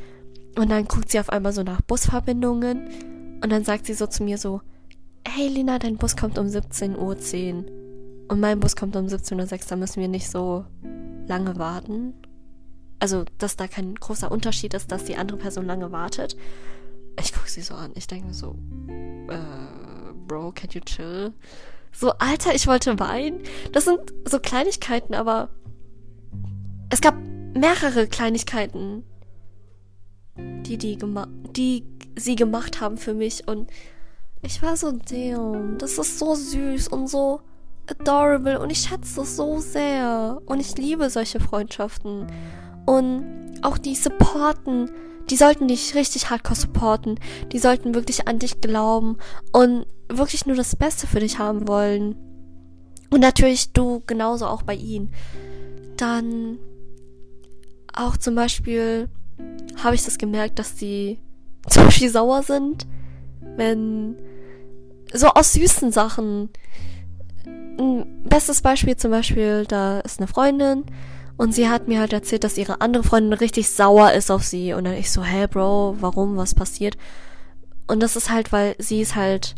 und 0.57 0.71
dann 0.71 0.89
guckt 0.89 1.11
sie 1.11 1.21
auf 1.21 1.31
einmal 1.31 1.53
so 1.53 1.63
nach 1.63 1.81
Busverbindungen 1.83 3.39
und 3.43 3.51
dann 3.51 3.65
sagt 3.65 3.87
sie 3.87 3.95
so 3.95 4.09
zu 4.09 4.25
mir 4.25 4.39
so, 4.39 4.63
hey 5.27 5.47
Lina, 5.47 5.79
dein 5.79 5.97
Bus 5.97 6.17
kommt 6.17 6.39
um 6.39 6.47
17.10 6.47 6.97
Uhr 6.97 7.17
und 8.29 8.41
mein 8.41 8.59
Bus 8.59 8.75
kommt 8.75 8.97
um 8.97 9.07
17.06 9.07 9.53
Uhr, 9.53 9.59
da 9.69 9.77
müssen 9.77 10.01
wir 10.01 10.09
nicht 10.09 10.29
so 10.29 10.65
lange 11.29 11.57
warten 11.57 12.15
also 12.99 13.25
dass 13.39 13.57
da 13.57 13.69
kein 13.69 13.95
großer 13.95 14.31
Unterschied 14.31 14.75
ist, 14.75 14.91
dass 14.91 15.05
die 15.05 15.17
andere 15.17 15.39
Person 15.39 15.67
lange 15.67 15.93
wartet. 15.93 16.37
Ich 17.21 17.33
gucke 17.33 17.51
sie 17.51 17.63
so 17.63 17.75
an. 17.75 17.93
Ich 17.95 18.07
denke 18.07 18.27
mir 18.27 18.35
so, 18.35 18.57
äh, 19.29 20.13
Bro, 20.27 20.53
can 20.53 20.71
you 20.73 20.81
chill? 20.81 21.33
So, 21.93 22.13
Alter, 22.13 22.55
ich 22.55 22.67
wollte 22.67 22.99
weinen. 22.99 23.41
Das 23.73 23.85
sind 23.85 24.01
so 24.25 24.39
Kleinigkeiten, 24.39 25.15
aber 25.15 25.49
es 26.91 27.01
gab 27.01 27.15
mehrere 27.55 28.07
Kleinigkeiten, 28.07 29.05
die 30.37 30.77
die 30.77 30.99
die 31.57 31.85
sie 32.17 32.37
gemacht 32.37 32.81
haben 32.81 32.99
für 32.99 33.15
mich 33.15 33.47
und 33.49 33.71
ich 34.43 34.63
war 34.63 34.77
so, 34.77 34.93
damn, 34.93 35.79
das 35.79 35.99
ist 35.99 36.19
so 36.19 36.35
süß 36.35 36.89
und 36.89 37.09
so 37.09 37.41
adorable 37.89 38.61
und 38.61 38.71
ich 38.71 38.79
schätze 38.79 39.23
es 39.23 39.37
so 39.37 39.59
sehr 39.59 40.41
und 40.47 40.61
ich 40.61 40.77
liebe 40.77 41.11
solche 41.11 41.41
Freundschaften. 41.41 42.27
Und 42.85 43.55
auch 43.63 43.79
die 43.79 43.95
supporten, 43.95 44.91
die 45.31 45.37
sollten 45.37 45.69
dich 45.69 45.95
richtig 45.95 46.31
hardcore 46.31 46.59
supporten. 46.59 47.19
Die 47.53 47.59
sollten 47.59 47.95
wirklich 47.95 48.29
an 48.29 48.39
dich 48.39 48.61
glauben 48.61 49.19
und 49.53 49.87
wirklich 50.09 50.47
nur 50.47 50.57
das 50.57 50.77
Beste 50.77 51.07
für 51.07 51.21
dich 51.21 51.39
haben 51.39 51.67
wollen. 51.67 52.17
Und 53.11 53.21
natürlich 53.21 53.73
du 53.73 54.03
genauso 54.07 54.47
auch 54.47 54.63
bei 54.63 54.75
ihnen. 54.75 55.13
Dann 55.97 56.59
auch 57.93 58.17
zum 58.17 58.35
Beispiel 58.35 59.09
habe 59.83 59.95
ich 59.95 60.05
das 60.05 60.19
gemerkt, 60.19 60.59
dass 60.59 60.75
die 60.75 61.19
zum 61.69 61.85
Beispiel 61.85 62.11
sauer 62.11 62.43
sind, 62.43 62.87
wenn 63.57 64.17
so 65.13 65.29
aus 65.29 65.53
süßen 65.55 65.93
Sachen. 65.93 66.51
Ein 67.47 68.23
bestes 68.25 68.63
Beispiel 68.63 68.97
zum 68.97 69.11
Beispiel, 69.11 69.67
da 69.67 70.01
ist 70.01 70.19
eine 70.19 70.29
Freundin, 70.29 70.85
und 71.37 71.55
sie 71.55 71.69
hat 71.69 71.87
mir 71.87 72.01
halt 72.01 72.13
erzählt, 72.13 72.45
dass 72.45 72.57
ihre 72.57 72.81
andere 72.81 73.05
Freundin 73.05 73.35
richtig 73.35 73.69
sauer 73.69 74.13
ist 74.13 74.31
auf 74.31 74.43
sie. 74.43 74.73
Und 74.73 74.85
dann 74.85 74.95
ich 74.95 75.11
so, 75.11 75.23
hä, 75.23 75.47
Bro, 75.47 75.97
warum, 76.01 76.37
was 76.37 76.55
passiert? 76.55 76.97
Und 77.87 78.03
das 78.03 78.17
ist 78.17 78.31
halt, 78.31 78.53
weil 78.53 78.75
sie 78.79 79.03
ist 79.03 79.17
halt 79.17 79.55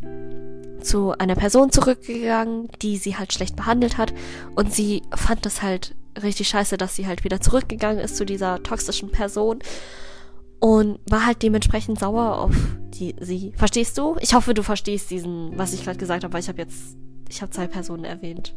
zu 0.81 1.13
einer 1.19 1.35
Person 1.35 1.71
zurückgegangen, 1.71 2.69
die 2.83 2.97
sie 2.97 3.17
halt 3.17 3.33
schlecht 3.33 3.55
behandelt 3.55 3.97
hat. 3.97 4.13
Und 4.57 4.73
sie 4.73 5.03
fand 5.15 5.47
das 5.47 5.63
halt 5.63 5.95
richtig 6.21 6.49
scheiße, 6.49 6.77
dass 6.77 6.97
sie 6.97 7.07
halt 7.07 7.23
wieder 7.23 7.41
zurückgegangen 7.41 8.03
ist 8.03 8.17
zu 8.17 8.27
dieser 8.27 8.63
toxischen 8.63 9.13
Person. 9.13 9.61
Und 10.59 10.99
war 11.09 11.27
halt 11.27 11.45
dementsprechend 11.45 12.01
sauer 12.01 12.39
auf 12.39 12.57
die, 12.95 13.15
sie. 13.21 13.53
Verstehst 13.57 13.97
du? 13.97 14.17
Ich 14.21 14.35
hoffe, 14.35 14.53
du 14.53 14.65
verstehst 14.65 15.13
diesen, 15.13 15.57
was 15.57 15.73
ich 15.73 15.85
gerade 15.85 15.99
gesagt 15.99 16.25
habe, 16.25 16.33
weil 16.33 16.41
ich 16.41 16.49
habe 16.49 16.59
jetzt, 16.59 16.97
ich 17.29 17.41
habe 17.41 17.53
zwei 17.53 17.69
Personen 17.69 18.05
erwähnt. 18.05 18.57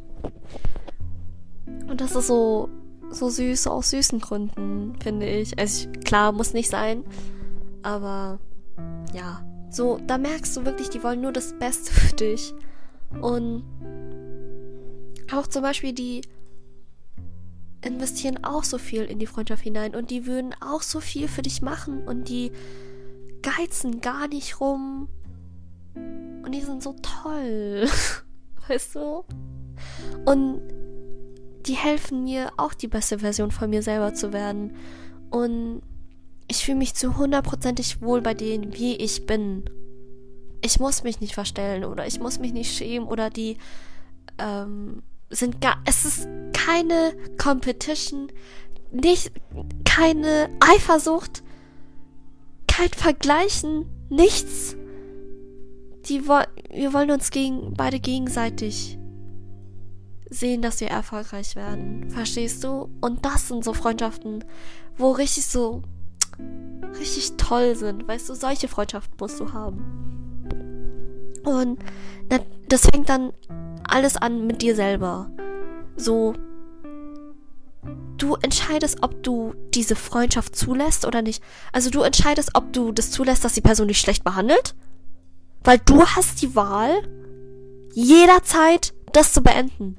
Und 1.88 2.02
das 2.02 2.16
ist 2.16 2.26
so 2.26 2.70
so 3.12 3.30
süß, 3.30 3.67
aus 3.67 3.91
süßen 3.91 4.19
Gründen, 4.19 4.95
finde 5.02 5.28
ich. 5.28 5.58
Also 5.60 5.89
ich, 5.89 6.04
klar, 6.04 6.32
muss 6.32 6.54
nicht 6.54 6.69
sein, 6.69 7.04
aber 7.84 8.39
ja, 9.13 9.45
so, 9.69 10.00
da 10.08 10.17
merkst 10.17 10.56
du 10.58 10.65
wirklich, 10.65 10.89
die 10.89 11.04
wollen 11.04 11.21
nur 11.21 11.32
das 11.32 11.54
Beste 11.54 11.91
für 11.93 12.15
dich. 12.15 12.54
Und 13.21 13.63
auch 15.34 15.47
zum 15.47 15.62
Beispiel 15.62 15.93
die 15.93 16.21
investieren 17.84 18.43
auch 18.43 18.63
so 18.63 18.78
viel 18.78 19.04
in 19.04 19.17
die 19.17 19.26
Freundschaft 19.26 19.63
hinein 19.63 19.95
und 19.95 20.12
die 20.12 20.28
würden 20.28 20.54
auch 20.62 20.84
so 20.84 21.00
viel 21.00 21.28
für 21.28 21.41
dich 21.41 21.62
machen 21.62 22.08
und 22.08 22.30
die 22.30 22.52
geizen 23.41 24.02
gar 24.02 24.28
nicht 24.28 24.62
rum 24.62 25.10
und 25.95 26.52
die 26.54 26.62
sind 26.62 26.84
so 26.84 26.95
toll, 27.02 27.88
weißt 28.67 28.95
du? 28.95 29.24
Und 30.26 30.62
die 31.65 31.76
helfen 31.76 32.24
mir 32.24 32.52
auch 32.58 32.74
die 32.74 32.88
beste 32.88 33.19
Version 33.19 33.52
von 33.52 33.69
mir 33.69 33.84
selber 33.84 34.13
zu 34.13 34.34
werden 34.34 34.76
und 35.30 35.82
ich 36.47 36.65
fühle 36.65 36.78
mich 36.78 36.95
zu 36.95 37.17
hundertprozentig 37.17 38.02
wohl 38.02 38.21
bei 38.21 38.34
denen, 38.34 38.74
wie 38.74 38.95
ich 38.95 39.26
bin. 39.26 39.63
Ich 40.62 40.80
muss 40.80 41.04
mich 41.04 41.21
nicht 41.21 41.34
verstellen 41.34 41.86
oder 41.86 42.06
ich 42.06 42.19
muss 42.19 42.39
mich 42.39 42.52
nicht 42.52 42.76
schämen 42.76 43.08
oder 43.08 43.30
die 43.30 43.58
ähm, 44.38 45.02
sind 45.30 45.62
gar. 45.62 45.82
Es 45.86 46.04
ist 46.04 46.28
keine 46.52 47.13
Competition, 47.41 48.28
nicht 48.91 49.32
keine 49.86 50.50
Eifersucht, 50.60 51.41
kein 52.67 52.89
Vergleichen, 52.89 53.86
nichts. 54.10 54.76
Die 56.10 56.28
wir 56.28 56.93
wollen 56.93 57.12
uns 57.12 57.32
gegen 57.32 57.76
beide 57.76 58.00
gegenseitig 58.00 58.97
sehen, 60.34 60.62
dass 60.62 60.80
wir 60.80 60.88
erfolgreich 60.88 61.56
werden. 61.56 62.10
Verstehst 62.10 62.63
du? 62.63 62.89
Und 63.02 63.26
das 63.26 63.50
sind 63.50 63.63
so 63.63 63.74
Freundschaften, 63.74 64.44
wo 64.98 65.12
richtig 65.12 65.46
so 65.46 65.84
richtig 66.98 67.34
toll 67.38 67.76
sind. 67.76 68.08
Weißt 68.08 68.30
du, 68.30 68.34
solche 68.34 68.67
Freundschaften 68.67 69.15
musst 69.20 69.39
du 69.39 69.54
haben. 69.54 71.36
Und 71.44 71.80
das 72.70 72.88
fängt 72.88 73.10
dann 73.10 73.34
alles 73.84 74.15
an 74.15 74.48
mit 74.48 74.62
dir 74.62 74.76
selber. 74.76 75.30
So, 75.98 76.34
du 78.17 78.36
entscheidest, 78.36 79.04
ob 79.04 79.22
du 79.24 79.54
diese 79.74 79.96
Freundschaft 79.96 80.56
zulässt 80.56 81.06
oder 81.06 81.22
nicht. 81.22 81.44
Also 81.74 81.89
du 81.89 82.02
entscheidest, 82.04 82.52
ob 82.54 82.72
du 82.72 82.94
das 82.94 83.12
zulässt, 83.12 83.44
dass 83.44 83.54
die 83.54 83.62
Person 83.62 83.89
dich 83.89 84.00
schlecht 84.00 84.24
behandelt. 84.24 84.76
Weil 85.63 85.80
du 85.80 86.06
hast 86.06 86.41
die 86.41 86.56
Wahl, 86.56 87.04
jederzeit 87.94 88.94
das 89.12 89.34
zu 89.34 89.41
beenden. 89.41 89.98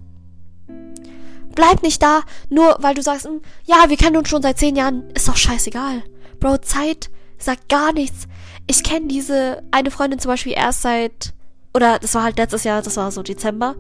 Bleib 1.55 1.83
nicht 1.83 2.03
da, 2.03 2.23
nur 2.49 2.77
weil 2.81 2.95
du 2.95 3.03
sagst, 3.03 3.27
hm, 3.27 3.43
ja, 3.65 3.88
wir 3.88 3.97
kennen 3.97 4.17
uns 4.17 4.29
schon 4.29 4.43
seit 4.43 4.59
zehn 4.59 4.77
Jahren, 4.77 5.11
ist 5.11 5.29
doch 5.29 5.37
scheißegal. 5.37 6.03
Bro, 6.41 6.59
Zeit 6.59 7.11
sagt 7.38 7.69
gar 7.69 7.93
nichts. 7.93 8.27
Ich 8.67 8.83
kenne 8.83 9.09
diese 9.09 9.62
eine 9.71 9.91
Freundin 9.91 10.19
zum 10.19 10.31
Beispiel 10.31 10.53
erst 10.53 10.83
seit 10.83 11.35
oder 11.75 11.99
das 11.99 12.15
war 12.15 12.25
halt 12.25 12.38
letztes 12.38 12.65
Jahr, 12.65 12.83
das 12.83 12.97
war 12.97 13.11
so 13.11 13.23
Dezember. 13.23 13.77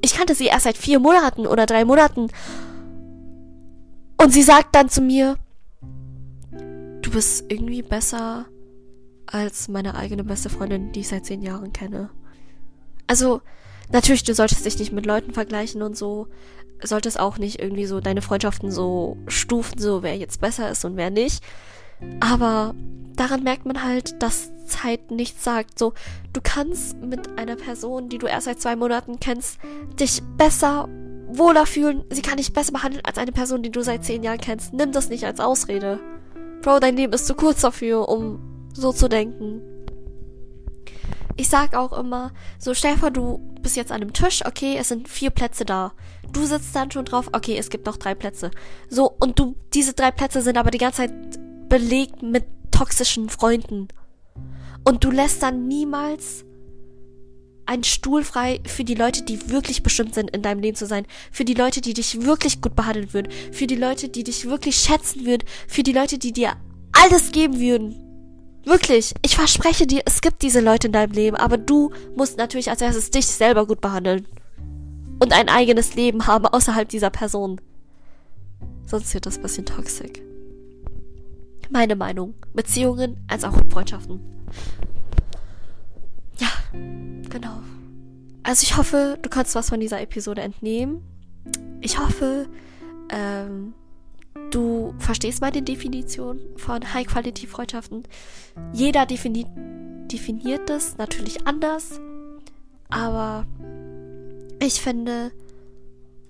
Ich 0.00 0.14
kannte 0.14 0.34
sie 0.34 0.46
erst 0.46 0.64
seit 0.64 0.76
vier 0.76 0.98
Monaten 1.00 1.46
oder 1.46 1.66
drei 1.66 1.84
Monaten. 1.84 2.28
Und 4.20 4.32
sie 4.32 4.42
sagt 4.42 4.74
dann 4.74 4.88
zu 4.88 5.00
mir, 5.00 5.36
du 6.52 7.10
bist 7.10 7.44
irgendwie 7.48 7.82
besser 7.82 8.46
als 9.26 9.68
meine 9.68 9.94
eigene 9.94 10.24
beste 10.24 10.50
Freundin, 10.50 10.92
die 10.92 11.00
ich 11.00 11.08
seit 11.08 11.26
zehn 11.26 11.42
Jahren 11.42 11.72
kenne. 11.72 12.10
Also, 13.06 13.40
natürlich, 13.90 14.24
du 14.24 14.34
solltest 14.34 14.64
dich 14.64 14.78
nicht 14.78 14.92
mit 14.92 15.06
Leuten 15.06 15.32
vergleichen 15.32 15.82
und 15.82 15.96
so. 15.96 16.28
Solltest 16.82 17.18
auch 17.18 17.38
nicht 17.38 17.60
irgendwie 17.60 17.86
so 17.86 18.00
deine 18.00 18.22
Freundschaften 18.22 18.70
so 18.70 19.16
stufen, 19.26 19.78
so 19.78 20.02
wer 20.02 20.16
jetzt 20.16 20.40
besser 20.40 20.70
ist 20.70 20.84
und 20.84 20.96
wer 20.96 21.10
nicht. 21.10 21.42
Aber 22.20 22.74
daran 23.16 23.42
merkt 23.42 23.66
man 23.66 23.82
halt, 23.82 24.22
dass 24.22 24.50
Zeit 24.66 25.10
nichts 25.10 25.44
sagt. 25.44 25.78
So, 25.78 25.94
du 26.32 26.40
kannst 26.42 26.96
mit 27.00 27.38
einer 27.38 27.56
Person, 27.56 28.08
die 28.08 28.18
du 28.18 28.26
erst 28.26 28.46
seit 28.46 28.60
zwei 28.60 28.76
Monaten 28.76 29.20
kennst, 29.20 29.58
dich 29.98 30.22
besser, 30.36 30.88
wohler 31.28 31.66
fühlen. 31.66 32.04
Sie 32.10 32.22
kann 32.22 32.36
dich 32.36 32.52
besser 32.52 32.72
behandeln 32.72 33.04
als 33.04 33.18
eine 33.18 33.32
Person, 33.32 33.62
die 33.62 33.70
du 33.70 33.82
seit 33.82 34.04
zehn 34.04 34.22
Jahren 34.22 34.40
kennst. 34.40 34.72
Nimm 34.72 34.92
das 34.92 35.08
nicht 35.08 35.24
als 35.24 35.40
Ausrede. 35.40 36.00
Bro, 36.62 36.80
dein 36.80 36.96
Leben 36.96 37.12
ist 37.12 37.26
zu 37.26 37.34
kurz 37.34 37.60
dafür, 37.60 38.08
um 38.08 38.40
so 38.72 38.92
zu 38.92 39.08
denken. 39.08 39.60
Ich 41.36 41.48
sag 41.48 41.74
auch 41.74 41.92
immer, 41.92 42.32
so 42.58 42.74
vor, 42.74 43.10
du 43.10 43.38
bist 43.60 43.76
jetzt 43.76 43.90
an 43.90 44.02
einem 44.02 44.12
Tisch, 44.12 44.44
okay, 44.46 44.76
es 44.78 44.88
sind 44.88 45.08
vier 45.08 45.30
Plätze 45.30 45.64
da. 45.64 45.92
Du 46.32 46.44
sitzt 46.44 46.74
dann 46.74 46.90
schon 46.90 47.04
drauf, 47.04 47.28
okay, 47.32 47.56
es 47.56 47.70
gibt 47.70 47.86
noch 47.86 47.96
drei 47.96 48.14
Plätze. 48.14 48.50
So, 48.88 49.10
und 49.20 49.38
du, 49.38 49.56
diese 49.72 49.94
drei 49.94 50.10
Plätze 50.10 50.42
sind 50.42 50.56
aber 50.56 50.70
die 50.70 50.78
ganze 50.78 50.98
Zeit 50.98 51.12
belegt 51.68 52.22
mit 52.22 52.44
toxischen 52.70 53.28
Freunden. 53.28 53.88
Und 54.84 55.02
du 55.02 55.10
lässt 55.10 55.42
dann 55.42 55.66
niemals 55.66 56.44
einen 57.66 57.84
Stuhl 57.84 58.24
frei 58.24 58.60
für 58.66 58.84
die 58.84 58.94
Leute, 58.94 59.22
die 59.22 59.50
wirklich 59.50 59.82
bestimmt 59.82 60.14
sind, 60.14 60.30
in 60.30 60.42
deinem 60.42 60.60
Leben 60.60 60.76
zu 60.76 60.86
sein. 60.86 61.06
Für 61.32 61.44
die 61.44 61.54
Leute, 61.54 61.80
die 61.80 61.94
dich 61.94 62.26
wirklich 62.26 62.60
gut 62.60 62.76
behandeln 62.76 63.12
würden. 63.12 63.32
Für 63.52 63.66
die 63.66 63.76
Leute, 63.76 64.08
die 64.08 64.24
dich 64.24 64.46
wirklich 64.46 64.76
schätzen 64.76 65.24
würden. 65.24 65.46
Für 65.66 65.82
die 65.82 65.92
Leute, 65.92 66.18
die 66.18 66.32
dir 66.32 66.52
alles 66.92 67.32
geben 67.32 67.58
würden. 67.58 68.03
Wirklich. 68.64 69.14
Ich 69.22 69.36
verspreche 69.36 69.86
dir, 69.86 70.02
es 70.06 70.20
gibt 70.20 70.42
diese 70.42 70.60
Leute 70.60 70.88
in 70.88 70.92
deinem 70.92 71.12
Leben, 71.12 71.36
aber 71.36 71.58
du 71.58 71.90
musst 72.16 72.38
natürlich 72.38 72.70
als 72.70 72.80
erstes 72.80 73.10
dich 73.10 73.26
selber 73.26 73.66
gut 73.66 73.80
behandeln. 73.80 74.26
Und 75.20 75.32
ein 75.32 75.48
eigenes 75.48 75.94
Leben 75.94 76.26
haben 76.26 76.46
außerhalb 76.46 76.88
dieser 76.88 77.10
Person. 77.10 77.60
Sonst 78.86 79.14
wird 79.14 79.26
das 79.26 79.36
ein 79.36 79.42
bisschen 79.42 79.66
toxisch. 79.66 80.20
Meine 81.70 81.96
Meinung. 81.96 82.34
Beziehungen 82.52 83.24
als 83.28 83.44
auch 83.44 83.56
Freundschaften. 83.70 84.20
Ja, 86.38 86.48
genau. 86.72 87.60
Also 88.42 88.62
ich 88.62 88.76
hoffe, 88.76 89.18
du 89.22 89.28
kannst 89.30 89.54
was 89.54 89.70
von 89.70 89.80
dieser 89.80 90.00
Episode 90.00 90.42
entnehmen. 90.42 91.02
Ich 91.80 91.98
hoffe, 91.98 92.46
ähm, 93.10 93.72
du 94.50 94.94
verstehst 94.98 95.40
meine 95.40 95.62
Definition 95.62 96.40
von 96.56 96.94
High-Quality-Freundschaften. 96.94 98.04
Jeder 98.72 99.06
defini 99.06 99.46
definiert 100.06 100.68
das 100.68 100.98
natürlich 100.98 101.46
anders, 101.46 102.00
aber 102.90 103.46
ich 104.60 104.80
finde, 104.80 105.32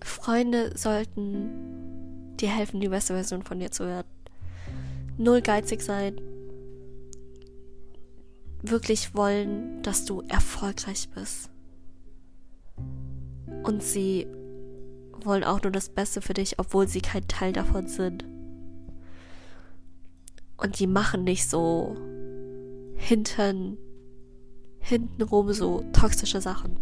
Freunde 0.02 0.72
sollten 0.76 2.36
dir 2.36 2.48
helfen, 2.48 2.80
die 2.80 2.88
beste 2.88 3.14
Version 3.14 3.42
von 3.42 3.58
dir 3.58 3.70
zu 3.70 3.84
werden 3.84 4.08
null 5.18 5.40
geizig 5.42 5.82
sein, 5.82 6.20
wirklich 8.62 9.14
wollen, 9.14 9.82
dass 9.82 10.04
du 10.04 10.22
erfolgreich 10.28 11.08
bist. 11.14 11.50
Und 13.62 13.82
sie 13.82 14.26
wollen 15.24 15.44
auch 15.44 15.62
nur 15.62 15.72
das 15.72 15.88
Beste 15.88 16.20
für 16.20 16.34
dich, 16.34 16.58
obwohl 16.58 16.88
sie 16.88 17.00
kein 17.00 17.26
Teil 17.28 17.52
davon 17.52 17.86
sind. 17.86 18.24
Und 20.56 20.78
die 20.78 20.86
machen 20.86 21.24
nicht 21.24 21.48
so 21.48 21.96
hinten, 22.96 23.76
hintenrum 24.78 25.52
so 25.52 25.84
toxische 25.92 26.40
Sachen. 26.40 26.78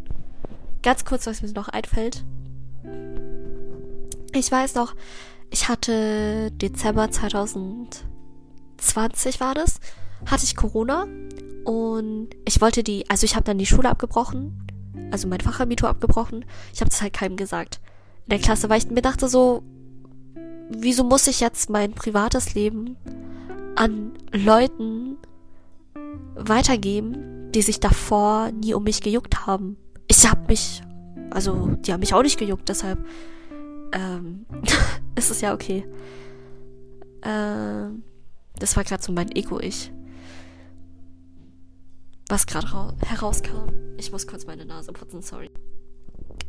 Ganz 0.83 1.05
kurz, 1.05 1.27
was 1.27 1.43
mir 1.43 1.53
noch 1.53 1.69
einfällt. 1.69 2.25
Ich 4.35 4.51
weiß 4.51 4.75
noch, 4.75 4.95
ich 5.51 5.69
hatte 5.69 6.51
Dezember 6.53 7.11
2000 7.11 8.05
20 8.79 9.39
war 9.41 9.55
das, 9.55 9.79
hatte 10.27 10.45
ich 10.45 10.57
Corona 10.57 11.07
und 11.65 12.31
ich 12.45 12.61
wollte 12.61 12.83
die, 12.83 13.09
also 13.09 13.25
ich 13.25 13.37
habe 13.37 13.45
dann 13.45 13.59
die 13.59 13.67
Schule 13.67 13.89
abgebrochen, 13.89 14.67
also 15.13 15.29
mein 15.29 15.41
Fachabitur 15.41 15.89
abgebrochen. 15.89 16.45
Ich 16.75 16.81
habe 16.81 16.91
das 16.91 17.01
halt 17.01 17.13
keinem 17.13 17.37
gesagt 17.37 17.81
in 18.25 18.31
der 18.31 18.39
Klasse, 18.39 18.69
weil 18.69 18.79
ich 18.79 18.91
mir 18.91 19.03
dachte 19.03 19.29
so, 19.29 19.63
wieso 20.69 21.05
muss 21.05 21.27
ich 21.27 21.41
jetzt 21.41 21.71
mein 21.71 21.93
privates 21.93 22.55
Leben 22.55 22.97
an 23.77 24.13
Leuten 24.33 25.19
weitergeben, 26.35 27.51
die 27.53 27.63
sich 27.63 27.81
davor 27.81 28.51
nie 28.53 28.75
um 28.75 28.85
mich 28.85 29.01
gejuckt 29.03 29.47
haben. 29.47 29.77
Ich 30.09 30.29
hab 30.31 30.49
mich, 30.49 30.83
also 31.31 31.69
die 31.81 31.93
haben 31.93 32.01
mich 32.01 32.15
auch 32.15 32.23
nicht 32.23 32.39
gejuckt, 32.39 32.69
deshalb 32.69 32.99
ähm, 33.93 34.47
ist 35.15 35.31
es 35.31 35.41
ja 35.41 35.55
okay. 35.55 35.85
Ähm, 37.23 38.03
das 38.59 38.77
war 38.77 38.85
gerade 38.85 39.03
so 39.03 39.13
mein 39.13 39.31
Ego-Ich. 39.31 39.93
Was 42.29 42.47
gerade 42.47 42.97
herauskam. 43.07 43.69
Ich 43.99 44.11
muss 44.11 44.27
kurz 44.27 44.47
meine 44.47 44.65
Nase 44.65 44.93
putzen, 44.93 45.23
sorry. 45.23 45.51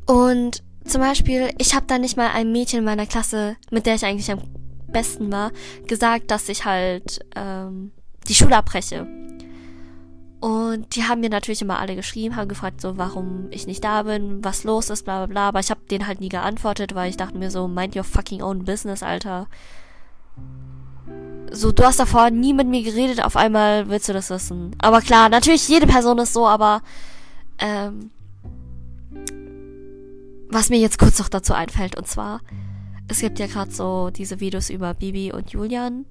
Und 0.05 0.63
zum 0.85 1.01
Beispiel, 1.01 1.49
ich 1.57 1.75
habe 1.75 1.85
da 1.87 1.97
nicht 1.97 2.17
mal 2.17 2.29
einem 2.29 2.51
Mädchen 2.51 2.79
in 2.79 2.85
meiner 2.85 3.05
Klasse, 3.05 3.55
mit 3.71 3.85
der 3.85 3.95
ich 3.95 4.05
eigentlich 4.05 4.31
am 4.31 4.39
besten 4.87 5.31
war, 5.31 5.51
gesagt, 5.87 6.29
dass 6.31 6.49
ich 6.49 6.65
halt 6.65 7.19
ähm, 7.35 7.91
die 8.27 8.35
Schule 8.35 8.57
abbreche. 8.57 9.07
Und 10.43 10.97
die 10.97 11.05
haben 11.05 11.21
mir 11.21 11.29
natürlich 11.29 11.61
immer 11.61 11.79
alle 11.79 11.95
geschrieben, 11.95 12.35
haben 12.35 12.49
gefragt, 12.49 12.81
so, 12.81 12.97
warum 12.97 13.47
ich 13.49 13.65
nicht 13.65 13.81
da 13.81 14.03
bin, 14.03 14.43
was 14.43 14.65
los 14.65 14.89
ist, 14.89 15.05
bla 15.05 15.19
bla 15.19 15.25
bla. 15.27 15.47
Aber 15.47 15.61
ich 15.61 15.69
habe 15.69 15.79
denen 15.89 16.05
halt 16.05 16.19
nie 16.19 16.27
geantwortet, 16.27 16.95
weil 16.95 17.09
ich 17.09 17.15
dachte 17.15 17.37
mir 17.37 17.49
so, 17.49 17.69
mind 17.69 17.95
your 17.95 18.03
fucking 18.03 18.41
own 18.41 18.65
business, 18.65 19.03
Alter. 19.03 19.47
So, 21.49 21.71
du 21.71 21.83
hast 21.83 21.99
davor 21.99 22.29
nie 22.29 22.53
mit 22.53 22.67
mir 22.67 22.83
geredet, 22.83 23.23
auf 23.23 23.37
einmal 23.37 23.87
willst 23.87 24.09
du 24.09 24.13
das 24.13 24.29
wissen. 24.29 24.75
Aber 24.79 24.99
klar, 24.99 25.29
natürlich, 25.29 25.69
jede 25.69 25.87
Person 25.87 26.17
ist 26.17 26.33
so, 26.33 26.45
aber 26.45 26.81
ähm, 27.59 28.11
was 30.53 30.69
mir 30.69 30.79
jetzt 30.79 30.99
kurz 30.99 31.19
noch 31.19 31.29
dazu 31.29 31.53
einfällt, 31.53 31.97
und 31.97 32.07
zwar, 32.07 32.41
es 33.07 33.19
gibt 33.19 33.39
ja 33.39 33.47
gerade 33.47 33.71
so 33.71 34.09
diese 34.09 34.39
Videos 34.39 34.69
über 34.69 34.93
Bibi 34.93 35.31
und 35.31 35.51
Julian. 35.51 36.05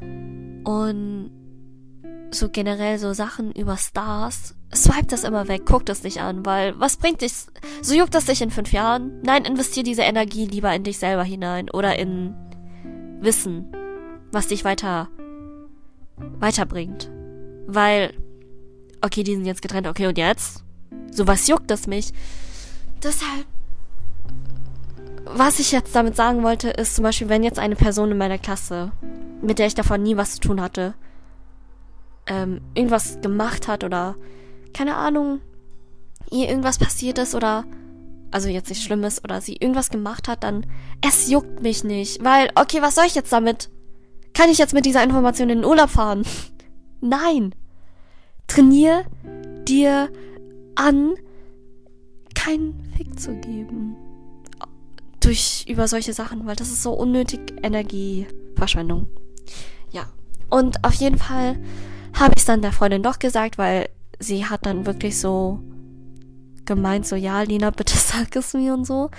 Und 0.00 1.30
so 2.30 2.48
generell 2.48 2.98
so 2.98 3.12
Sachen 3.12 3.52
über 3.52 3.76
Stars, 3.76 4.54
swipe 4.74 5.06
das 5.06 5.24
immer 5.24 5.48
weg, 5.48 5.62
guck 5.64 5.86
das 5.86 6.02
nicht 6.02 6.20
an, 6.20 6.44
weil 6.44 6.78
was 6.78 6.96
bringt 6.96 7.22
dich, 7.22 7.32
so 7.82 7.94
juckt 7.94 8.14
das 8.14 8.26
dich 8.26 8.42
in 8.42 8.50
fünf 8.50 8.72
Jahren? 8.72 9.20
Nein, 9.22 9.44
investier 9.44 9.82
diese 9.82 10.02
Energie 10.02 10.46
lieber 10.46 10.74
in 10.74 10.84
dich 10.84 10.98
selber 10.98 11.24
hinein 11.24 11.70
oder 11.70 11.98
in 11.98 12.34
Wissen, 13.20 13.72
was 14.30 14.48
dich 14.48 14.64
weiter, 14.64 15.08
weiterbringt. 16.38 17.10
Weil, 17.66 18.14
okay, 19.00 19.22
die 19.22 19.34
sind 19.34 19.46
jetzt 19.46 19.62
getrennt, 19.62 19.86
okay, 19.86 20.06
und 20.06 20.18
jetzt? 20.18 20.64
So 21.10 21.26
was 21.26 21.48
juckt 21.48 21.70
das 21.70 21.86
mich? 21.86 22.12
Deshalb, 23.02 23.46
was 25.34 25.58
ich 25.58 25.72
jetzt 25.72 25.94
damit 25.94 26.16
sagen 26.16 26.42
wollte, 26.42 26.70
ist 26.70 26.94
zum 26.94 27.04
Beispiel, 27.04 27.28
wenn 27.28 27.42
jetzt 27.42 27.58
eine 27.58 27.76
Person 27.76 28.10
in 28.10 28.18
meiner 28.18 28.38
Klasse, 28.38 28.92
mit 29.42 29.58
der 29.58 29.66
ich 29.66 29.74
davon 29.74 30.02
nie 30.02 30.16
was 30.16 30.34
zu 30.34 30.40
tun 30.40 30.60
hatte, 30.60 30.94
ähm, 32.26 32.60
irgendwas 32.74 33.20
gemacht 33.20 33.68
hat 33.68 33.84
oder 33.84 34.16
keine 34.74 34.96
Ahnung, 34.96 35.40
ihr 36.30 36.48
irgendwas 36.48 36.78
passiert 36.78 37.18
ist 37.18 37.34
oder 37.34 37.64
also 38.30 38.48
jetzt 38.48 38.68
nicht 38.68 38.82
Schlimmes 38.82 39.24
oder 39.24 39.40
sie 39.40 39.56
irgendwas 39.56 39.90
gemacht 39.90 40.28
hat, 40.28 40.44
dann 40.44 40.66
es 41.06 41.30
juckt 41.30 41.62
mich 41.62 41.84
nicht, 41.84 42.22
weil 42.22 42.50
okay, 42.54 42.82
was 42.82 42.94
soll 42.94 43.06
ich 43.06 43.14
jetzt 43.14 43.32
damit? 43.32 43.70
Kann 44.34 44.50
ich 44.50 44.58
jetzt 44.58 44.74
mit 44.74 44.84
dieser 44.84 45.02
Information 45.02 45.48
in 45.48 45.58
den 45.58 45.64
Urlaub 45.64 45.90
fahren? 45.90 46.24
Nein. 47.00 47.54
Trainier 48.46 49.04
dir 49.66 50.10
an, 50.74 51.14
keinen 52.34 52.92
Fick 52.96 53.18
zu 53.18 53.34
geben. 53.36 53.96
Durch 55.28 55.66
über 55.68 55.86
solche 55.88 56.14
Sachen, 56.14 56.46
weil 56.46 56.56
das 56.56 56.68
ist 56.68 56.82
so 56.82 56.94
unnötig 56.94 57.38
Energieverschwendung. 57.62 59.08
Ja. 59.90 60.06
Und 60.48 60.82
auf 60.86 60.94
jeden 60.94 61.18
Fall 61.18 61.58
habe 62.18 62.32
ich 62.34 62.40
es 62.40 62.44
dann 62.46 62.62
der 62.62 62.72
Freundin 62.72 63.02
doch 63.02 63.18
gesagt, 63.18 63.58
weil 63.58 63.90
sie 64.18 64.46
hat 64.46 64.64
dann 64.64 64.86
wirklich 64.86 65.20
so 65.20 65.60
gemeint, 66.64 67.06
so 67.06 67.14
ja, 67.14 67.42
Lina, 67.42 67.68
bitte 67.68 67.94
sag 67.98 68.34
es 68.36 68.54
mir 68.54 68.72
und 68.72 68.86
so. 68.86 69.10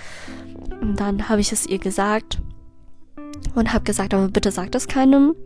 Und 0.80 0.98
dann 0.98 1.28
habe 1.28 1.40
ich 1.40 1.52
es 1.52 1.64
ihr 1.66 1.78
gesagt 1.78 2.42
und 3.54 3.72
habe 3.72 3.84
gesagt, 3.84 4.12
aber 4.12 4.26
bitte 4.26 4.50
sag 4.50 4.74
es 4.74 4.88
keinem. 4.88 5.36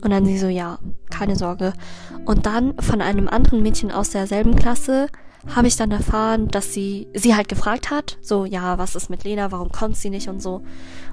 Und 0.00 0.10
dann 0.12 0.24
sie 0.24 0.38
so, 0.38 0.46
ja, 0.46 0.78
keine 1.10 1.34
Sorge. 1.34 1.72
Und 2.24 2.46
dann 2.46 2.78
von 2.78 3.00
einem 3.00 3.26
anderen 3.26 3.62
Mädchen 3.62 3.90
aus 3.90 4.10
derselben 4.10 4.54
Klasse 4.54 5.08
habe 5.48 5.66
ich 5.66 5.76
dann 5.76 5.90
erfahren, 5.90 6.48
dass 6.48 6.72
sie 6.72 7.08
sie 7.14 7.34
halt 7.34 7.48
gefragt 7.48 7.90
hat, 7.90 8.18
so, 8.20 8.44
ja, 8.44 8.78
was 8.78 8.94
ist 8.94 9.10
mit 9.10 9.24
Lena, 9.24 9.50
warum 9.50 9.70
kommt 9.70 9.96
sie 9.96 10.10
nicht 10.10 10.28
und 10.28 10.40
so. 10.40 10.62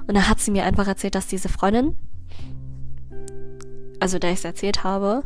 Und 0.06 0.14
dann 0.14 0.28
hat 0.28 0.40
sie 0.40 0.50
mir 0.50 0.64
einfach 0.64 0.86
erzählt, 0.86 1.14
dass 1.14 1.26
diese 1.26 1.48
Freundin, 1.48 1.96
also 3.98 4.18
der 4.18 4.30
ich 4.30 4.38
es 4.38 4.44
erzählt 4.44 4.84
habe, 4.84 5.22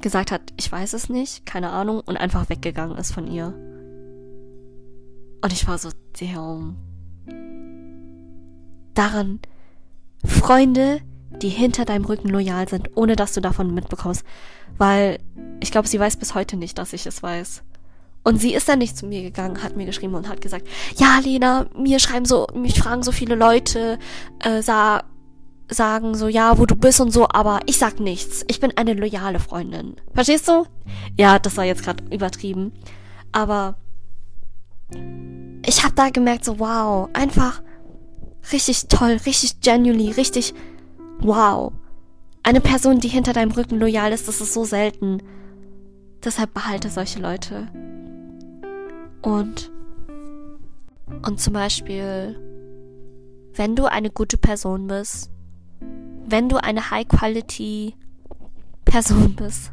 gesagt 0.00 0.32
hat, 0.32 0.52
ich 0.56 0.70
weiß 0.70 0.92
es 0.92 1.08
nicht, 1.08 1.46
keine 1.46 1.70
Ahnung, 1.70 2.00
und 2.00 2.16
einfach 2.16 2.50
weggegangen 2.50 2.98
ist 2.98 3.12
von 3.12 3.26
ihr. 3.26 3.54
Und 5.40 5.52
ich 5.52 5.66
war 5.66 5.78
so, 5.78 5.90
damn. 6.18 6.76
Daran, 8.92 9.40
Freunde, 10.24 11.00
die 11.42 11.48
hinter 11.48 11.84
deinem 11.84 12.04
Rücken 12.04 12.28
loyal 12.28 12.68
sind, 12.68 12.90
ohne 12.96 13.16
dass 13.16 13.32
du 13.32 13.40
davon 13.40 13.72
mitbekommst. 13.72 14.24
Weil 14.76 15.18
ich 15.64 15.72
glaube, 15.72 15.88
sie 15.88 15.98
weiß 15.98 16.18
bis 16.18 16.34
heute 16.34 16.56
nicht, 16.56 16.76
dass 16.76 16.92
ich 16.92 17.06
es 17.06 17.22
weiß. 17.22 17.62
Und 18.22 18.38
sie 18.38 18.52
ist 18.54 18.68
dann 18.68 18.78
nicht 18.78 18.98
zu 18.98 19.06
mir 19.06 19.22
gegangen, 19.22 19.62
hat 19.62 19.76
mir 19.76 19.86
geschrieben 19.86 20.14
und 20.14 20.28
hat 20.28 20.42
gesagt, 20.42 20.66
ja, 20.96 21.18
Lena, 21.22 21.66
mir 21.74 21.98
schreiben 21.98 22.26
so, 22.26 22.46
mich 22.54 22.78
fragen 22.78 23.02
so 23.02 23.12
viele 23.12 23.34
Leute, 23.34 23.98
äh, 24.40 24.60
sag, 24.60 25.04
sagen 25.70 26.14
so, 26.14 26.28
ja, 26.28 26.58
wo 26.58 26.66
du 26.66 26.76
bist 26.76 27.00
und 27.00 27.12
so, 27.12 27.26
aber 27.30 27.60
ich 27.64 27.78
sag 27.78 27.98
nichts. 27.98 28.44
Ich 28.48 28.60
bin 28.60 28.76
eine 28.76 28.92
loyale 28.92 29.40
Freundin. 29.40 29.96
Verstehst 30.12 30.48
du? 30.48 30.66
Ja, 31.16 31.38
das 31.38 31.56
war 31.56 31.64
jetzt 31.64 31.82
gerade 31.82 32.04
übertrieben. 32.10 32.72
Aber 33.32 33.76
ich 35.64 35.82
habe 35.82 35.94
da 35.94 36.10
gemerkt, 36.10 36.44
so, 36.44 36.58
wow, 36.58 37.08
einfach 37.14 37.62
richtig 38.52 38.88
toll, 38.88 39.18
richtig 39.24 39.60
genuinely, 39.60 40.10
richtig 40.10 40.52
wow. 41.20 41.72
Eine 42.42 42.60
Person, 42.60 43.00
die 43.00 43.08
hinter 43.08 43.32
deinem 43.32 43.52
Rücken 43.52 43.78
loyal 43.78 44.12
ist, 44.12 44.28
das 44.28 44.42
ist 44.42 44.52
so 44.52 44.64
selten. 44.64 45.22
Deshalb 46.24 46.54
behalte 46.54 46.88
solche 46.88 47.20
Leute. 47.20 47.68
Und, 49.20 49.70
und 51.26 51.38
zum 51.38 51.52
Beispiel, 51.52 52.40
wenn 53.54 53.76
du 53.76 53.84
eine 53.84 54.08
gute 54.10 54.38
Person 54.38 54.86
bist, 54.86 55.30
wenn 56.26 56.48
du 56.48 56.56
eine 56.56 56.90
High-Quality-Person 56.90 59.36
bist, 59.36 59.70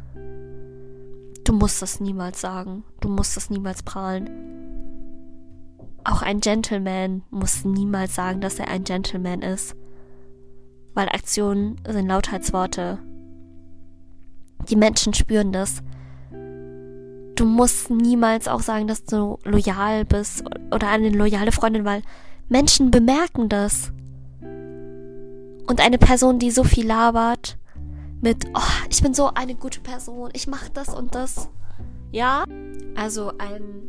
du 1.44 1.54
musst 1.54 1.80
das 1.80 2.00
niemals 2.00 2.40
sagen. 2.40 2.82
Du 3.00 3.08
musst 3.08 3.36
das 3.36 3.50
niemals 3.50 3.82
prahlen. 3.82 4.30
Auch 6.04 6.22
ein 6.22 6.40
Gentleman 6.40 7.22
muss 7.30 7.64
niemals 7.64 8.14
sagen, 8.14 8.40
dass 8.40 8.58
er 8.58 8.68
ein 8.68 8.84
Gentleman 8.84 9.42
ist. 9.42 9.76
Weil 10.94 11.08
Aktionen 11.08 11.80
sind 11.88 12.08
Lautheitsworte. 12.08 12.98
Die 14.68 14.76
Menschen 14.76 15.14
spüren 15.14 15.52
das. 15.52 15.82
Du 17.42 17.48
musst 17.48 17.90
niemals 17.90 18.46
auch 18.46 18.60
sagen, 18.60 18.86
dass 18.86 19.04
du 19.04 19.36
loyal 19.42 20.04
bist 20.04 20.44
oder 20.72 20.88
eine 20.90 21.08
loyale 21.08 21.50
Freundin, 21.50 21.84
weil 21.84 22.02
Menschen 22.48 22.92
bemerken 22.92 23.48
das. 23.48 23.90
Und 25.66 25.80
eine 25.80 25.98
Person, 25.98 26.38
die 26.38 26.52
so 26.52 26.62
viel 26.62 26.86
labert 26.86 27.58
mit, 28.20 28.46
oh, 28.54 28.86
ich 28.90 29.02
bin 29.02 29.12
so 29.12 29.34
eine 29.34 29.56
gute 29.56 29.80
Person, 29.80 30.30
ich 30.34 30.46
mache 30.46 30.70
das 30.72 30.94
und 30.94 31.16
das. 31.16 31.48
Ja, 32.12 32.44
also 32.94 33.32
ein 33.38 33.88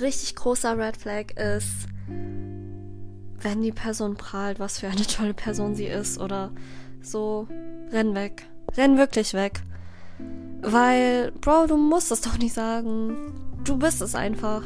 richtig 0.00 0.34
großer 0.34 0.76
Red 0.76 0.96
Flag 0.96 1.30
ist, 1.36 1.86
wenn 2.08 3.62
die 3.62 3.70
Person 3.70 4.16
prahlt, 4.16 4.58
was 4.58 4.80
für 4.80 4.88
eine 4.88 5.06
tolle 5.06 5.34
Person 5.34 5.76
sie 5.76 5.86
ist 5.86 6.18
oder 6.18 6.50
so, 7.00 7.46
renn 7.92 8.16
weg. 8.16 8.48
Renn 8.76 8.98
wirklich 8.98 9.34
weg. 9.34 9.62
Weil, 10.62 11.32
Bro, 11.40 11.66
du 11.68 11.76
musst 11.76 12.10
es 12.10 12.20
doch 12.20 12.38
nicht 12.38 12.54
sagen. 12.54 13.32
Du 13.64 13.76
bist 13.76 14.02
es 14.02 14.14
einfach. 14.14 14.62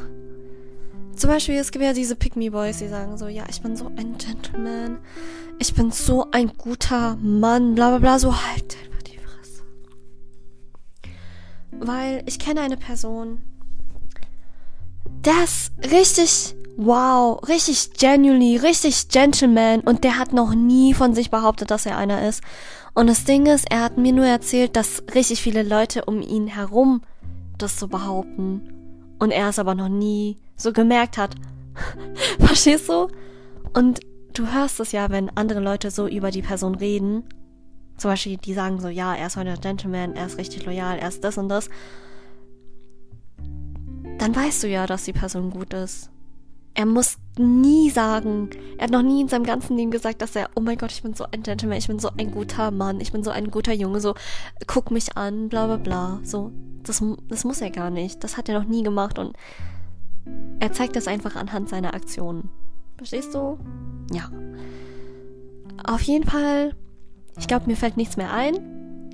Zum 1.15 1.29
Beispiel, 1.29 1.55
es 1.55 1.71
gibt 1.71 1.83
ja 1.83 1.93
diese 1.93 2.15
Pick-Me-Boys, 2.15 2.79
die 2.79 2.87
sagen 2.87 3.17
so, 3.17 3.27
ja, 3.27 3.43
ich 3.47 3.61
bin 3.61 3.75
so 3.75 3.85
ein 3.95 4.17
Gentleman, 4.17 4.97
ich 5.59 5.73
bin 5.75 5.91
so 5.91 6.27
ein 6.31 6.51
guter 6.57 7.15
Mann, 7.17 7.75
bla 7.75 7.89
bla 7.89 7.99
bla, 7.99 8.19
so 8.19 8.33
halt 8.33 8.75
einfach 8.83 9.03
die 9.03 9.19
Fresse. 9.19 9.63
Weil 11.71 12.23
ich 12.25 12.39
kenne 12.39 12.61
eine 12.61 12.77
Person, 12.77 13.41
der 15.23 15.43
ist 15.43 15.71
richtig 15.91 16.55
wow, 16.75 17.39
richtig 17.47 17.93
genuinely, 17.93 18.57
richtig 18.57 19.09
Gentleman 19.09 19.81
und 19.81 20.03
der 20.03 20.17
hat 20.17 20.33
noch 20.33 20.55
nie 20.55 20.93
von 20.93 21.13
sich 21.13 21.29
behauptet, 21.29 21.71
dass 21.71 21.85
er 21.85 21.97
einer 21.97 22.27
ist. 22.27 22.41
Und 22.93 23.07
das 23.07 23.25
Ding 23.25 23.47
ist, 23.47 23.65
er 23.71 23.81
hat 23.81 23.97
mir 23.97 24.13
nur 24.13 24.25
erzählt, 24.25 24.75
dass 24.75 25.03
richtig 25.15 25.41
viele 25.41 25.63
Leute 25.63 26.05
um 26.05 26.21
ihn 26.21 26.47
herum 26.47 27.01
das 27.57 27.79
so 27.79 27.87
behaupten. 27.87 29.15
Und 29.19 29.31
er 29.31 29.49
es 29.49 29.59
aber 29.59 29.73
noch 29.73 29.89
nie 29.89 30.37
so 30.55 30.73
gemerkt 30.73 31.17
hat. 31.17 31.35
Verstehst 32.39 32.89
du? 32.89 33.07
Und 33.73 34.01
du 34.33 34.51
hörst 34.51 34.79
es 34.79 34.91
ja, 34.91 35.09
wenn 35.09 35.35
andere 35.35 35.59
Leute 35.59 35.89
so 35.89 36.07
über 36.07 36.29
die 36.29 36.41
Person 36.41 36.75
reden. 36.75 37.23
Zum 37.97 38.11
Beispiel, 38.11 38.37
die 38.37 38.53
sagen 38.53 38.79
so, 38.79 38.89
ja, 38.89 39.15
er 39.15 39.27
ist 39.27 39.37
heute 39.37 39.55
Gentleman, 39.59 40.15
er 40.15 40.25
ist 40.25 40.37
richtig 40.37 40.65
loyal, 40.65 40.97
er 40.97 41.07
ist 41.07 41.23
das 41.23 41.37
und 41.37 41.49
das. 41.49 41.69
Dann 44.17 44.35
weißt 44.35 44.63
du 44.63 44.67
ja, 44.67 44.85
dass 44.85 45.05
die 45.05 45.13
Person 45.13 45.49
gut 45.49 45.73
ist. 45.73 46.12
Er 46.75 46.85
muss 46.85 47.17
nie 47.37 47.89
sagen, 47.89 48.49
er 48.77 48.85
hat 48.85 48.91
noch 48.91 49.03
nie 49.03 49.21
in 49.21 49.27
seinem 49.27 49.43
ganzen 49.43 49.77
Leben 49.77 49.91
gesagt, 49.91 50.21
dass 50.21 50.35
er, 50.35 50.49
oh 50.55 50.61
mein 50.61 50.77
Gott, 50.77 50.91
ich 50.91 51.03
bin 51.03 51.13
so 51.13 51.25
ein 51.31 51.43
Gentleman, 51.43 51.77
ich 51.77 51.87
bin 51.87 51.99
so 51.99 52.09
ein 52.17 52.31
guter 52.31 52.71
Mann, 52.71 52.99
ich 52.99 53.11
bin 53.11 53.23
so 53.23 53.29
ein 53.29 53.51
guter 53.51 53.73
Junge, 53.73 53.99
so, 53.99 54.15
guck 54.65 54.89
mich 54.89 55.15
an, 55.15 55.49
bla 55.49 55.67
bla 55.67 55.77
bla. 55.77 56.19
So, 56.23 56.51
das, 56.83 57.03
das 57.29 57.43
muss 57.43 57.61
er 57.61 57.69
gar 57.69 57.89
nicht. 57.89 58.23
Das 58.23 58.37
hat 58.37 58.49
er 58.49 58.59
noch 58.59 58.67
nie 58.67 58.83
gemacht 58.83 59.19
und 59.19 59.35
er 60.59 60.71
zeigt 60.71 60.95
das 60.95 61.07
einfach 61.07 61.35
anhand 61.35 61.69
seiner 61.69 61.93
Aktionen. 61.93 62.49
Verstehst 62.97 63.33
du? 63.33 63.57
Ja. 64.11 64.31
Auf 65.83 66.01
jeden 66.01 66.25
Fall, 66.25 66.75
ich 67.37 67.47
glaube, 67.47 67.67
mir 67.67 67.75
fällt 67.75 67.97
nichts 67.97 68.17
mehr 68.17 68.31
ein. 68.31 68.57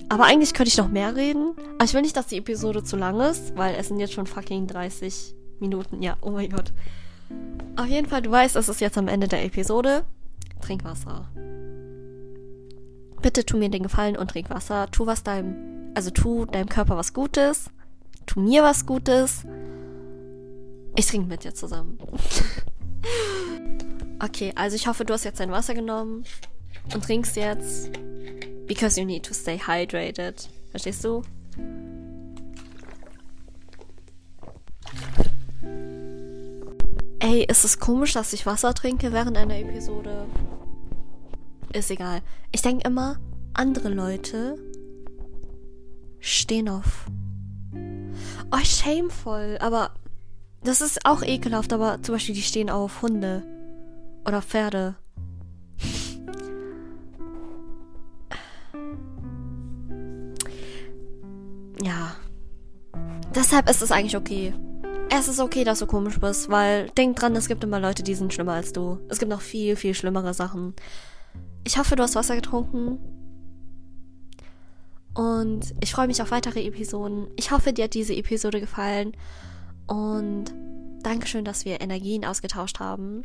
Aber 0.09 0.25
eigentlich 0.25 0.53
könnte 0.53 0.69
ich 0.69 0.77
noch 0.77 0.89
mehr 0.89 1.15
reden. 1.15 1.53
Aber 1.75 1.85
ich 1.85 1.93
will 1.93 2.01
nicht, 2.01 2.17
dass 2.17 2.27
die 2.27 2.37
Episode 2.37 2.83
zu 2.83 2.97
lang 2.97 3.19
ist, 3.19 3.55
weil 3.55 3.75
es 3.75 3.87
sind 3.87 3.99
jetzt 3.99 4.13
schon 4.13 4.27
fucking 4.27 4.67
30 4.67 5.35
Minuten. 5.59 6.01
Ja, 6.01 6.17
oh 6.21 6.31
mein 6.31 6.49
Gott. 6.49 6.73
Auf 7.75 7.87
jeden 7.87 8.07
Fall, 8.07 8.21
du 8.21 8.31
weißt, 8.31 8.55
es 8.55 8.69
ist 8.69 8.81
jetzt 8.81 8.97
am 8.97 9.07
Ende 9.07 9.27
der 9.27 9.45
Episode. 9.45 10.03
Trink 10.61 10.83
Wasser. 10.83 11.29
Bitte 13.21 13.45
tu 13.45 13.57
mir 13.57 13.69
den 13.69 13.83
Gefallen 13.83 14.17
und 14.17 14.31
trink 14.31 14.49
Wasser. 14.49 14.87
Tu 14.91 15.05
was 15.05 15.23
deinem, 15.23 15.91
also 15.95 16.09
tu 16.09 16.45
deinem 16.45 16.69
Körper 16.69 16.97
was 16.97 17.13
Gutes. 17.13 17.69
Tu 18.25 18.39
mir 18.39 18.63
was 18.63 18.85
Gutes. 18.85 19.43
Ich 20.95 21.07
trinke 21.07 21.27
mit 21.27 21.43
dir 21.43 21.53
zusammen. 21.53 21.97
okay, 24.23 24.53
also 24.55 24.75
ich 24.75 24.87
hoffe, 24.87 25.05
du 25.05 25.13
hast 25.13 25.23
jetzt 25.23 25.39
dein 25.39 25.51
Wasser 25.51 25.73
genommen 25.73 26.23
und 26.93 27.03
trinkst 27.03 27.35
jetzt. 27.35 27.91
Because 28.67 28.99
you 28.99 29.05
need 29.05 29.25
to 29.25 29.33
stay 29.33 29.57
hydrated. 29.57 30.47
Verstehst 30.71 31.03
du? 31.03 31.23
Ey, 37.21 37.43
ist 37.43 37.65
es 37.65 37.79
komisch, 37.79 38.13
dass 38.13 38.31
ich 38.31 38.45
Wasser 38.45 38.73
trinke 38.73 39.11
während 39.11 39.37
einer 39.37 39.57
Episode? 39.57 40.25
Ist 41.73 41.91
egal. 41.91 42.21
Ich 42.53 42.61
denke 42.61 42.87
immer, 42.87 43.19
andere 43.53 43.89
Leute 43.89 44.57
stehen 46.19 46.69
auf. 46.69 47.07
Oh, 48.51 48.63
shameful. 48.63 49.57
Aber 49.59 49.91
das 50.63 50.79
ist 50.79 51.05
auch 51.05 51.21
ekelhaft, 51.21 51.73
aber 51.73 52.01
zum 52.01 52.15
Beispiel, 52.15 52.35
die 52.35 52.41
stehen 52.41 52.69
auf 52.69 53.01
Hunde. 53.01 53.43
Oder 54.25 54.41
Pferde. 54.41 54.95
ja. 61.83 62.15
Deshalb 63.35 63.69
ist 63.69 63.81
es 63.81 63.91
eigentlich 63.91 64.15
okay. 64.15 64.53
Es 65.11 65.27
ist 65.27 65.39
okay, 65.39 65.63
dass 65.63 65.79
du 65.79 65.87
komisch 65.87 66.19
bist, 66.19 66.49
weil 66.49 66.89
denk 66.91 67.17
dran, 67.17 67.35
es 67.35 67.47
gibt 67.47 67.63
immer 67.63 67.79
Leute, 67.79 68.03
die 68.03 68.13
sind 68.13 68.33
schlimmer 68.33 68.53
als 68.53 68.73
du. 68.73 68.99
Es 69.09 69.19
gibt 69.19 69.31
noch 69.31 69.41
viel, 69.41 69.75
viel 69.75 69.93
schlimmere 69.93 70.33
Sachen. 70.33 70.75
Ich 71.63 71.77
hoffe, 71.77 71.95
du 71.95 72.03
hast 72.03 72.15
Wasser 72.15 72.35
getrunken. 72.35 72.99
Und 75.15 75.73
ich 75.81 75.91
freue 75.91 76.07
mich 76.07 76.21
auf 76.21 76.31
weitere 76.31 76.65
Episoden. 76.65 77.27
Ich 77.35 77.51
hoffe, 77.51 77.73
dir 77.73 77.85
hat 77.85 77.95
diese 77.95 78.15
Episode 78.15 78.59
gefallen. 78.59 79.13
Und 79.87 80.53
Dankeschön, 81.01 81.45
dass 81.45 81.65
wir 81.65 81.81
Energien 81.81 82.23
ausgetauscht 82.23 82.79
haben. 82.79 83.23